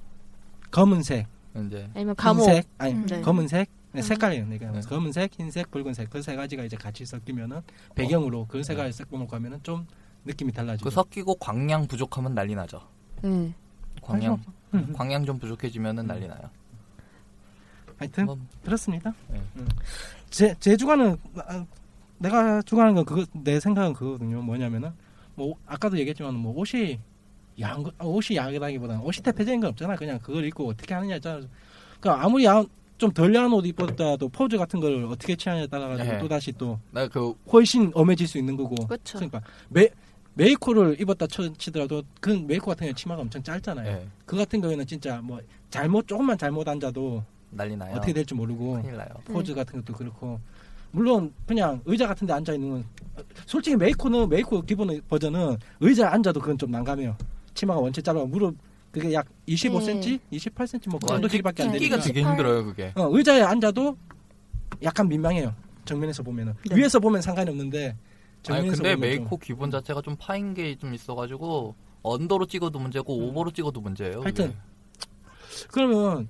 [0.71, 1.27] 검은색,
[1.67, 2.43] 이제 아니면 감옥.
[2.47, 3.05] 흰색, 아니 음.
[3.05, 3.21] 네.
[3.21, 4.01] 검은색, 네, 음.
[4.01, 4.45] 색깔이에요.
[4.47, 4.57] 네.
[4.57, 4.79] 네.
[4.87, 7.61] 검은색, 흰색, 붉은색 그 세 가지가 이제 같이 섞이면은
[7.95, 9.85] 배경으로 그 세 가지 섞어놓고 하면은 좀
[10.23, 10.85] 느낌이 달라지죠.
[10.85, 12.79] 그 섞이고 광량 부족하면 난리 나죠.
[13.21, 13.53] 네.
[14.01, 14.41] 광량
[14.73, 14.93] 음.
[14.93, 16.49] 광량 좀 부족해지면은 난리 나요.
[18.01, 19.13] 하여튼 뭐, 그렇습니다.
[19.29, 19.41] 네.
[19.57, 19.67] 음.
[20.29, 21.65] 제, 제 주관은 아,
[22.17, 24.41] 내가 주관하는 건 그거 내 생각은 그거거든요.
[24.41, 24.91] 뭐냐면은
[25.35, 26.99] 뭐 아까도 얘기했지만 뭐 옷이
[27.59, 29.95] 거, 아, 옷이 야하다기보다는 옷이 대표적인 건 없잖아.
[29.95, 31.41] 그냥 그걸 입고 어떻게 하느냐 있잖아.
[31.99, 36.19] 그러니까 아무리 야한 좀덜 야한 옷 입었다도 포즈 같은 걸 어떻게 취하냐에 따라 가지고 네.
[36.19, 38.75] 또 다시 또 나그 훨씬 엄해질 수 있는 거고.
[38.87, 39.17] 그쵸.
[39.17, 39.89] 그러니까 메
[40.33, 43.87] 메이코를 입었다 쳐, 치더라도 그 메이코 같은 경우는 치마가 엄청 짧잖아요.
[43.87, 47.93] 예, 그 같은 경우에는 진짜 뭐 잘못 조금만 잘못 앉아도 난리 나요.
[47.95, 49.09] 어떻게 될지 모르고 큰일 나요.
[49.25, 50.39] 포즈 같은 것도 그렇고
[50.91, 52.85] 물론 그냥 의자 같은 데 앉아 있는 건
[53.45, 57.15] 솔직히 메이코는 메이코 기본 버전은 의자에 앉아도 그건 좀 난감해요.
[57.53, 58.55] 치마가 원체 짧아 무릎
[58.91, 62.91] 그게 약 25cm, 28cm 뭐그 정도 길이밖에 안 찍기가 되니까 되게 힘들어요 그게.
[62.95, 63.95] 어, 의자에 앉아도
[64.83, 65.53] 약간 민망해요.
[65.85, 66.75] 정면에서 보면은 네.
[66.75, 67.95] 위에서 보면 상관이 없는데 아니
[68.43, 73.29] 정면에서 근데 메이코 기본 자체가 좀 파인 게 좀 있어가지고 under로 찍어도 문제고 음.
[73.29, 74.21] over로 찍어도 문제예요.
[74.23, 74.57] 하여튼 그게.
[74.57, 76.27] 좀 그러면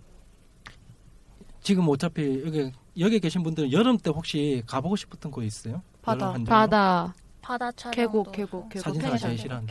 [1.62, 5.82] 지금 어차피 여기 여기 계신 분들은 여름 때 혹시 가보고 싶었던 곳 있어요?
[6.02, 6.34] 바다.
[6.46, 7.14] 바다.
[7.42, 8.84] 바다 촬영 계곡, 계곡, 계곡.
[8.84, 9.30] 사진사가 펜션.
[9.30, 9.68] 제일 싫어하는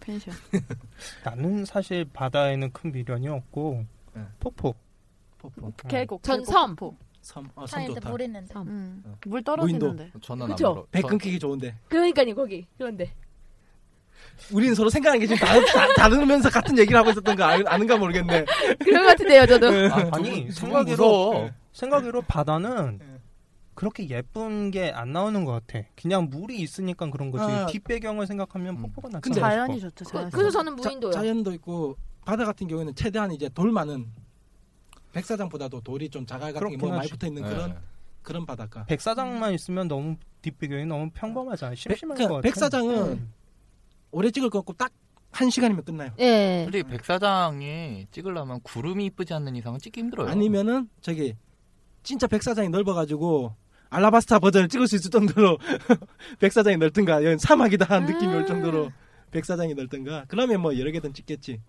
[0.00, 0.34] 펜션.
[1.24, 4.22] 나는 사실 바다에는 큰 미련이 없고 네.
[4.40, 4.74] 폭포.
[5.38, 6.22] 폭포, 계곡.
[6.22, 6.76] 전 계곡, 섬.
[6.76, 6.96] 폭포.
[7.20, 8.10] 섬, 어, 섬 좋다.
[8.10, 8.52] 물 있는데.
[8.52, 8.66] 섬.
[8.68, 9.02] 음.
[9.06, 9.14] 어.
[9.26, 10.10] 물 떨어지는데.
[10.12, 10.86] 그쵸?
[10.90, 11.76] 배 저- 끊기기 좋은데.
[11.88, 12.66] 그러니까요 거기.
[12.78, 13.12] 그런데.
[14.52, 17.58] 우리는 서로 생각하는 게 지금 다, 다, 다 르면서 같은 얘기를 하고 있었던 거 아,
[17.66, 18.44] 아는가 모르겠네.
[18.84, 19.66] 그런 것 같은데요 저도.
[19.92, 21.50] 아, 아니 두분 생각으로 무서워.
[21.72, 23.04] 생각으로 바다는 네.
[23.74, 25.86] 그렇게 예쁜 게 안 나오는 것 같아.
[26.00, 27.44] 그냥 물이 있으니까 그런 거지.
[27.44, 27.66] 아.
[27.66, 28.82] 뒷배경을 생각하면 음.
[28.82, 29.90] 폭포가 낫지 근데 자연이 싶어.
[29.90, 30.04] 좋죠.
[30.04, 30.30] 그, 자연.
[30.30, 31.12] 그 래서 저는 자, 무인도요.
[31.12, 34.06] 자연도 있고 바다 같은 경우에는 최대한 이제 돌 많은
[35.12, 37.08] 백사장보다도 돌이 좀 자갈 같은 게뭐 그렇긴 많이.
[37.08, 37.48] 붙어 있는 네.
[37.48, 37.76] 그런
[38.22, 38.84] 그런 바닷가.
[38.84, 41.74] 백사장만 있으면 너무 뒷배경이 너무 평범하잖아.
[41.74, 42.42] 심심할 백- 것 같아.
[42.42, 43.32] 백사장은 음.
[44.10, 46.10] 오래 찍을 거 없고 딱한 시간이면 끝나요.
[46.18, 46.62] 예.
[46.64, 50.28] 솔직히 백사장이 찍으려면 구름이 이쁘지 않는 이상은 찍기 힘들어요.
[50.28, 51.34] 아니면은 저기
[52.02, 53.54] 진짜 백사장이 넓어가지고
[53.90, 55.58] 알라바스타 버전을 찍을 수 있을 정도로
[56.40, 58.90] 백사장이 넓든가 여기 사막이다 하는 느낌이 올 정도로
[59.30, 61.60] 백사장이 넓든가 그러면 뭐 여러 개든 찍겠지.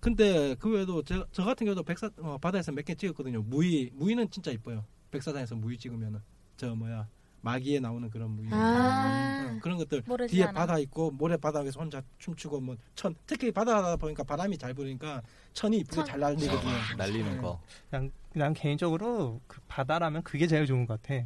[0.00, 3.42] 근데 그 외에도 저, 저 같은 경우도 백사 어, 바다에서 몇 개 찍었거든요.
[3.42, 4.84] 무이 무이는 진짜 이뻐요.
[5.10, 6.20] 백사장에서 무이 찍으면은
[6.56, 7.08] 저 뭐야
[7.40, 8.48] 마기에 나오는 그런 무이.
[8.50, 9.46] 아.
[9.48, 10.52] 응, 그런 것들 뒤에 않아.
[10.52, 15.22] 바다 있고 모래 바닥에서 혼자 춤추고 뭐 천 특히 바다다 보니까 바람이 잘 부니까
[15.52, 16.04] 천이 이쁘게 천.
[16.04, 16.72] 잘 날리거든요.
[16.96, 17.60] 날리는 거.
[17.90, 21.24] 난, 난 개인적으로 그 바다라면 그게 제일 좋은 것 같아.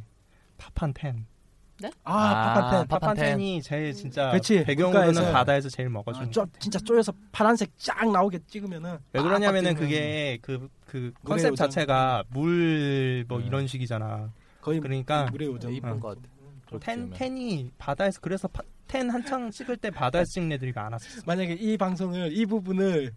[0.57, 1.25] 파판텐.
[2.03, 2.87] 아, 아, 파파텐.
[2.87, 5.33] 파- 파판텐이 제일 진짜 그치, 배경으로는.
[5.33, 6.45] 바다에서 제일 먹어주는 아.
[6.59, 11.55] 진짜 쪼여서 파란색 쫙 나오게 찍으면은 왜빡 그러냐면은 빡 그게 그, 그 물의 컨셉.
[11.55, 13.45] 자체가 물뭐 네.
[13.47, 14.31] 이런 식이잖아.
[14.63, 15.73] 거의 그러니까 물의 요정.
[15.73, 16.21] 이쁜 것 같아.
[16.67, 17.09] 그렇게 ten.
[17.09, 21.21] Ten이 바다에서 그래서 파, ten 한창 찍을 때 바다에서 찍는 애들이 많았어.
[21.25, 23.11] 만약에 이 방송을 이 부분을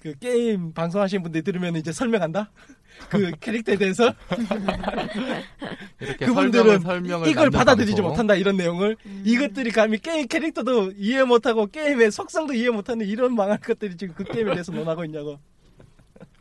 [0.00, 2.50] 그 게임 방송하시는 분들 들으면 이제 설명한다.
[3.10, 4.12] 그 캐릭터에 대해서
[6.00, 8.10] 이렇게 그분들은 설명을 설명을 이걸 받아들이지 방송.
[8.10, 13.58] 못한다 이런 내용을 이것들이 감히 게임 캐릭터도 이해 못하고 게임의 속성도 이해 못하는 이런 망할
[13.58, 15.38] 것들이 지금 그 게임에 대해서 논하고 있냐고.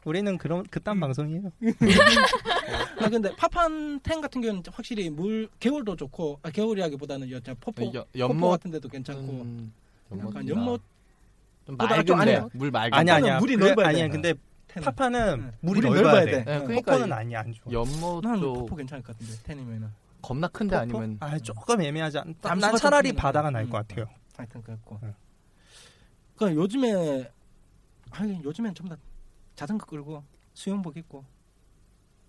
[0.08, 1.52] 우리는 그런 그딴 방송이에요.
[3.02, 7.92] 아 근데 파판 탱 같은 경우는 확실히 물 겨울도 좋고 아, 겨울이라기보다는 여, 저 포포
[7.94, 9.74] 여- 연못 같은 데도 괜찮고 음,
[10.18, 10.82] 약간 연못
[11.66, 12.48] 좀 맑은데 아니야.
[12.54, 13.12] 물 맑은 아니 데.
[13.12, 13.40] 아니야.
[13.40, 14.06] 물이 그래, 넓어야 아니야.
[14.06, 14.10] 돼.
[14.10, 14.34] 근데
[14.70, 14.86] 텐은.
[14.86, 15.52] 파파는 응.
[15.60, 16.32] 물이, 물이 넓어야 넓어야 돼.
[16.32, 16.44] 돼.
[16.46, 16.64] 네, 응.
[16.68, 17.64] 그러니까 포포는 아니야 안 좋아.
[17.66, 19.90] 난 연못 도 포포 괜찮을 것 같은데 텐이면은
[20.22, 21.00] 겁나 큰데 포포?
[21.00, 22.34] 아니면 아 조금 애매하지 않.
[22.42, 23.54] 난좀 차라리 바다가 음.
[23.54, 24.06] 나을 것 같아요.
[24.38, 25.14] 하여튼 그렇고 응.
[26.38, 27.30] 그 요즘에
[28.12, 29.02] 하긴 요즘엔 전부 다
[29.58, 31.26] 자전거 끌고 수영복 입고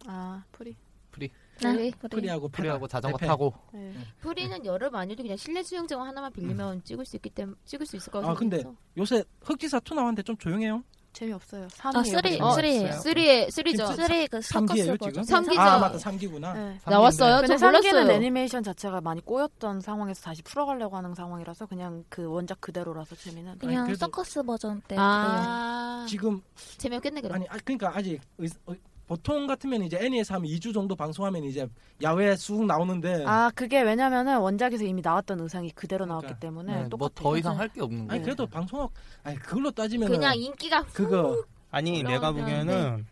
[0.06, 0.74] 아 Free.
[1.10, 1.30] Free
[1.60, 2.08] 네, Free.
[2.08, 3.26] Free하고 Free하고 자전거 대패.
[3.28, 3.92] 타고 네.
[4.20, 8.10] Free는 여름 아니어도 그냥 실내 수영장 하나만 빌리면 찍을 수 있기 때문에 찍을 수 있을
[8.12, 8.38] 것아 같아서.
[8.38, 8.62] 근데
[8.96, 10.82] 요새 흑집사 2 나왔는데 좀 조용해요.
[11.12, 11.66] 재미없어요.
[11.82, 12.92] 아, three, 어, 쓰리예요.
[12.92, 13.86] 쓰리에 three죠.
[13.86, 14.06] 진짜?
[14.06, 14.98] Three 그 삼기예요, 서커스 지금?
[14.98, 15.24] 버전.
[15.24, 15.60] 삼기죠.
[15.60, 16.54] 아 맞다 3기구나.
[16.54, 16.78] 네.
[16.86, 17.40] 나왔어요?
[17.40, 18.10] 근데 저 몰랐어요.
[18.12, 23.58] 애니메이션 자체가 많이 꼬였던 상황에서 다시 풀어가려고 하는 상황이라서 그냥 그 원작 그대로라서 재미는.
[23.58, 24.94] 그냥 그래도- 서커스 버전 때.
[24.98, 26.40] 아 지금
[26.76, 27.34] 재미없겠네 그럼.
[27.36, 28.74] 아니 아, 그러니까 아직 의- 어,
[29.08, 31.66] 보통 같으면 이제 애니에서 하면 2주 정도 방송하면 이제
[32.02, 36.40] 야외 쑥 나오는데 아 그게 왜냐면은 원작에서 이미 나왔던 의상이 그대로 나왔기 그러니까.
[36.40, 36.88] 때문에 네.
[36.96, 38.22] 뭐더 이상 할 게 없는 아니 거예요.
[38.22, 38.90] 그래도 방송학
[39.24, 43.06] 아니 그걸로 따지면 그냥 인기가 그거 아니 내가 보기에는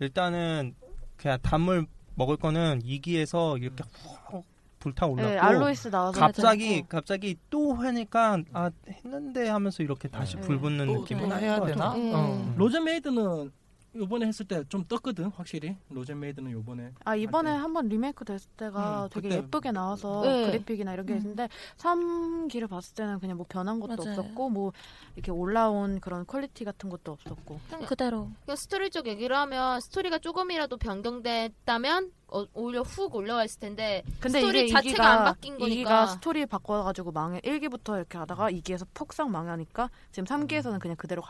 [0.00, 0.74] 일단은
[1.18, 3.84] 그냥 단물 먹을 거는 2기에서 이렇게
[4.30, 4.44] 훅
[4.78, 6.82] 불타 올랐고 네, 알로이스 나와서 갑자기.
[6.88, 10.42] 갑자기 또 하니까 아 했는데 하면서 이렇게 다시 네.
[10.42, 11.18] 불 붙는 또, 느낌.
[11.18, 11.92] 또 해야 되나?
[11.94, 12.12] 네.
[12.14, 12.54] 어.
[12.56, 13.50] 로젠메이든은
[13.96, 17.50] 요번에 했을 때 좀 떴거든 확실히 로젠 메이든은 요번에 아 이번에.
[17.50, 20.46] 한번 리메이크 됐을 때가 음, 되게 그때- 예쁘게 나와서 네.
[20.46, 21.18] 그래픽이나 이런 게 음.
[21.18, 24.18] 있는데 3기를 봤을 때는 그냥 뭐 변한 것도 맞아요.
[24.18, 24.72] 없었고 뭐
[25.14, 28.30] 이렇게 올라온 그런 퀄리티 같은 것도 없었고 그냥 그대로.
[28.44, 34.40] 그냥 스토리 쪽 얘기를 하면 스토리가 조금이라도 변경됐다면 어, 오히려 훅 올라와 있을 텐데 근데
[34.40, 35.72] 스토리 이게 자체가 이기가, 안 바뀐 거니까.
[35.74, 41.22] 이기가 스토리 바꿔가지고 망해 1기부터 이렇게 하다가 2기에서 폭삭 망하니까 지금 3기에서는 그냥 그대로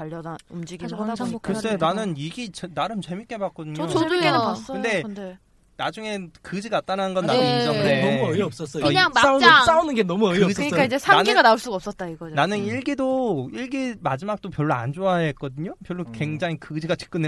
[0.49, 1.77] 움직임을 다시 하다 보니까 글쎄.
[1.77, 3.75] 나는 2기 제- 나름 재밌게 봤거든요.
[3.75, 4.09] 저도 저도요.
[4.09, 5.39] 재밌게는 봤어요 근데 근데,
[5.77, 7.59] 나중엔 그지 같다는 건 나도 네.
[7.59, 8.19] 인정해.
[8.19, 9.65] 너무 어이없었어요 그냥 싸우는, 막장.
[9.67, 12.67] 싸우는 게 너무 어이없었어요 그러니까 이제 3기가 나는- 나올 수가 없었다 이거죠 나는 음.
[12.67, 15.75] 1기도 1기 마지막도 별로 안 좋아했거든요.
[15.85, 16.13] 별로 음.
[16.13, 17.27] 굉장히 그지같이 끝내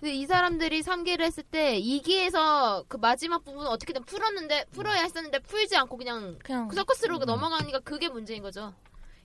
[0.00, 5.76] 근데 이 사람들이 3기를 했을 때 2기에서 그 마지막 부분 어떻게든 풀었는데 풀어야 했었는데 풀지
[5.76, 8.74] 않고 그냥 그냥 그 서커스로 넘어가니까 그게 문제인 거죠.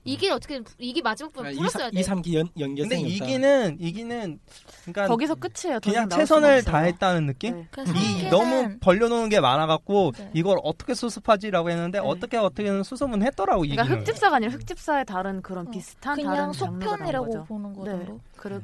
[0.06, 2.00] 2기 어떻게든 2기 마지막 부분 풀었어야 돼.
[2.00, 4.38] 2, 3기 연, 근데 없다 2기는 2기는
[4.84, 6.64] 그러니까 거기서 끝이에요 더 그냥 최선을.
[6.64, 7.54] 다했다는 느낌?
[7.54, 7.68] 네.
[7.94, 10.30] 이 너무 벌려놓은 게 많아갖고 네.
[10.34, 12.04] 이걸 어떻게 수습하지라고 했는데 네.
[12.06, 14.00] 어떻게 어떻게는 수습은 했더라고 그러니까 이기는.
[14.00, 17.44] 흑집사가 아니라 흑집사의 다른 그런 어, 비슷한 그냥 다른 속편이라고.
[17.44, 17.90] 보는 거 네.
[17.92, 18.20] 정도.
[18.36, 18.58] 그래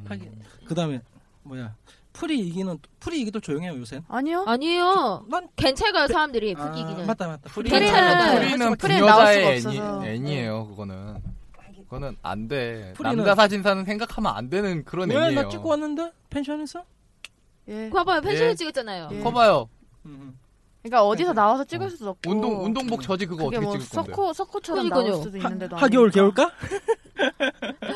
[0.65, 0.99] 그 다음에
[1.43, 1.73] 뭐야
[2.13, 5.25] Free 이기는 Free 이기도 조용해요 요새 아니요 아니요.
[5.29, 7.05] 난 괜찮아요 사람들이 아, 풀기기는.
[7.07, 9.79] 맞다 맞다 프리는- 프리는 수가 애니.
[10.07, 11.21] 애니예요 그거는.
[11.83, 12.93] 그거는 안 돼.
[12.95, 15.41] 프리는- 남자 사진사는 생각하면 안 되는 그런 왜 애니예요.
[15.43, 16.83] 나 찍고 왔는데 펜션에서
[17.67, 17.89] 예.
[17.89, 18.55] 봐봐요 펜션에 예.
[18.55, 19.09] 찍었잖아요.
[19.11, 19.19] 예.
[19.21, 19.69] 커봐요.
[20.05, 20.37] 음.
[20.81, 24.11] 그러니까 어디서 나와서 찍을 수도 없고 운동 운동복 저지 그거 어떻게 뭐 찍을 건데?
[24.11, 25.11] 서코 서코처럼 그러니까요.
[25.13, 26.49] 나올 수도 있는데도 하겨울 아니니까.
[26.49, 26.51] 겨울까?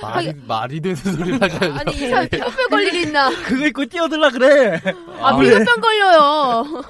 [0.04, 1.74] 말이 말이 되는 소리를 하셔야죠.
[1.80, 3.30] 아니 이 사람 피부병 걸릴 일 있나?
[3.44, 4.82] 그거 입고 뛰어들라 그래
[5.22, 6.84] 아 아, 피부병 걸려요.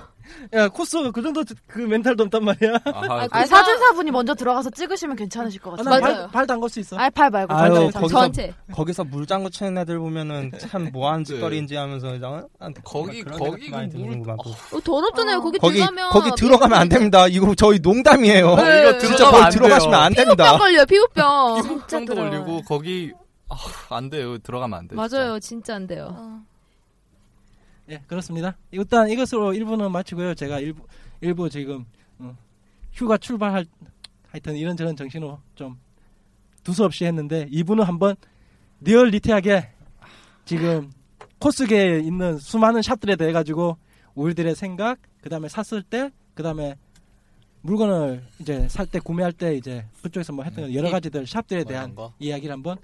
[0.53, 5.61] 야 코스가 그 정도 그 멘탈도 없단 말이야 아하, 아니 사진사분이 먼저 들어가서 찍으시면 괜찮으실
[5.61, 5.89] 것 아, 같아요.
[5.89, 6.15] 난 맞아요.
[6.23, 8.53] 발, 발 담글 수 있어 아니 팔 말고 아유, 발전 거기서- 전체.
[8.73, 11.35] 거기서 물장구 치는 애들 보면은 참 뭐하는 네.
[11.35, 14.49] 짓거리인지 하면서 나- 아, 거기- 그런 거기 그 드는 물- 거 같고.
[14.77, 15.41] 어, 더럽잖아요.
[15.41, 17.27] 거기, 거기 들어가면 거기 들어가면 안 됩니다.
[17.27, 18.55] 이거 저희 농담이에요.
[18.55, 18.81] 네.
[18.81, 20.01] 이거 진짜 거기 안 들어가시면 돼요.
[20.01, 20.57] 안 피부병 됩니다.
[20.57, 21.61] 걸려 피부병.
[21.63, 22.15] 피부병도.
[22.15, 23.11] 걸리고 거기
[23.49, 23.55] 아,
[23.89, 24.37] 안 돼요.
[24.39, 24.95] 들어가면 안 돼.
[24.95, 25.39] 맞아요.
[25.39, 26.09] 진짜 안 돼요.
[26.17, 26.41] 어.
[27.89, 28.57] 예 그렇습니다.
[28.71, 30.35] 일단 이것으로 1부는 마치고요.
[30.35, 30.83] 제가 일부
[31.21, 31.85] 일부 지금
[32.19, 32.35] 어,
[32.93, 33.65] 휴가 출발할
[34.29, 35.77] 하여튼 이런저런 정신으로 좀
[36.63, 38.15] 두서없이 했는데 2부는 한번
[38.81, 39.69] 리얼리티하게
[40.45, 40.91] 지금
[41.39, 43.77] 코스계에 있는 수많은 샵들에 대해 가지고
[44.15, 46.75] 우리들의 생각 그 다음에 샀을 때 그 다음에
[47.61, 51.95] 물건을 이제 살 때 구매할 때 이제 그쪽에서 뭐 했던 여러 가지들 샵들에 뭐 대한.
[52.19, 52.77] 이야기를 한번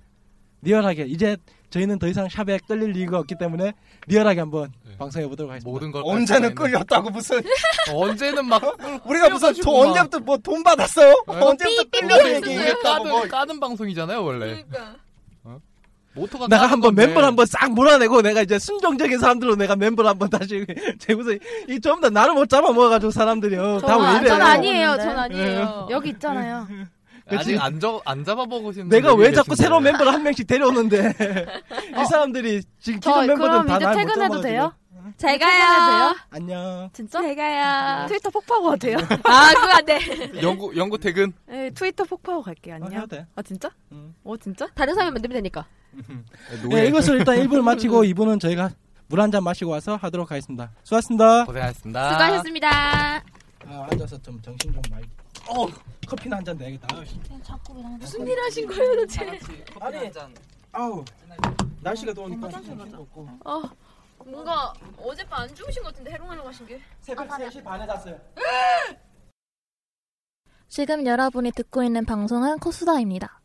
[0.62, 1.38] 리얼하게 이제
[1.70, 3.74] 저희는 더 이상 샵에 끌릴 이유가 없기 때문에
[4.08, 4.98] 리얼하게 한번 네.
[4.98, 5.70] 방송해 보도록 하겠습니다.
[5.72, 7.38] 모든 걸 언제는 끌렸다고 무슨
[7.92, 8.62] 어, 언제는 막
[9.06, 11.14] 우리가 무슨 막- 언제부터 뭐 돈 받았어요?
[11.28, 11.36] 네.
[11.40, 14.64] 언제부터 끌려서 이게 얘기했다고 까는 뭐 까는 방송이잖아요 원래.
[14.68, 14.96] 그러니까.
[16.16, 17.06] 모토가 내가 한번 건데.
[17.06, 20.66] 멤버를 한번 싹 몰아내고 내가 이제 순종적인 사람들로 내가 멤버를 한번 다시
[21.00, 21.30] 재구서
[21.70, 24.28] 이 전부 다 나를 못 잡아 먹어가지고 사람들이요 다왜 이래?
[24.28, 24.98] 전 아니에요.
[24.98, 25.88] 전 아니에요.
[25.92, 26.68] 여기 있잖아요.
[27.38, 29.64] 아직 안, 적, 안 잡아보시는 내가 왜 자꾸 계신데.
[29.64, 31.14] 새로운 멤버를 한 명씩 데려오는데
[32.02, 34.42] 이 사람들이 지금 저 기존 멤버들 그럼 다 이제 날못 퇴근해도 잡아가지고.
[34.42, 34.74] 돼요?
[35.18, 35.78] 잘 퇴근해도 돼요?
[35.78, 36.16] 가요.
[36.30, 36.90] 안녕.
[36.94, 37.22] 진짜?
[37.22, 38.08] 잘 가요.
[38.08, 38.98] 트위터 폭파하고 가도 돼요?
[39.24, 40.00] 아, 그거 안 돼.
[40.42, 41.34] 영구, 영구 퇴근?
[41.48, 42.76] 네, 트위터 폭파하고 갈게요.
[42.76, 42.92] 안녕.
[42.94, 43.26] 해도 돼.
[43.36, 43.70] 아 진짜?
[43.92, 44.14] 응.
[44.24, 44.68] 어 진짜?
[44.76, 45.66] 다른 사람 만들면 되니까.
[46.70, 48.70] 네, 이것을 일단 1부를 마치고 2부는 저희가
[49.08, 50.70] 물 한 잔 마시고 와서 하도록 하겠습니다.
[50.84, 51.46] 수고하셨습니다.
[51.46, 52.10] 고생하셨습니다.
[52.12, 52.70] 수고하셨습니다.
[53.68, 55.04] 아, 앉아서 좀 정신 좀 많이.
[55.48, 55.68] 어,
[56.08, 56.88] 커피나 한잔 내야겠다.
[56.96, 57.20] 아우, 씨.
[58.00, 59.40] 무슨 일 하신 거예요, 도대체?
[59.80, 60.12] 아니,
[60.72, 61.04] 아우,
[61.82, 62.48] 날씨가 더우니까.
[63.46, 63.62] 어,
[64.26, 66.82] 뭔가 어젯밤 안 주무신 것 같은데 해롱하려고 하신 게.
[67.00, 68.20] 새벽 3시 반에 잤어요.
[70.68, 73.39] 지금 여러분이 듣고 있는 방송은 코스다입니다.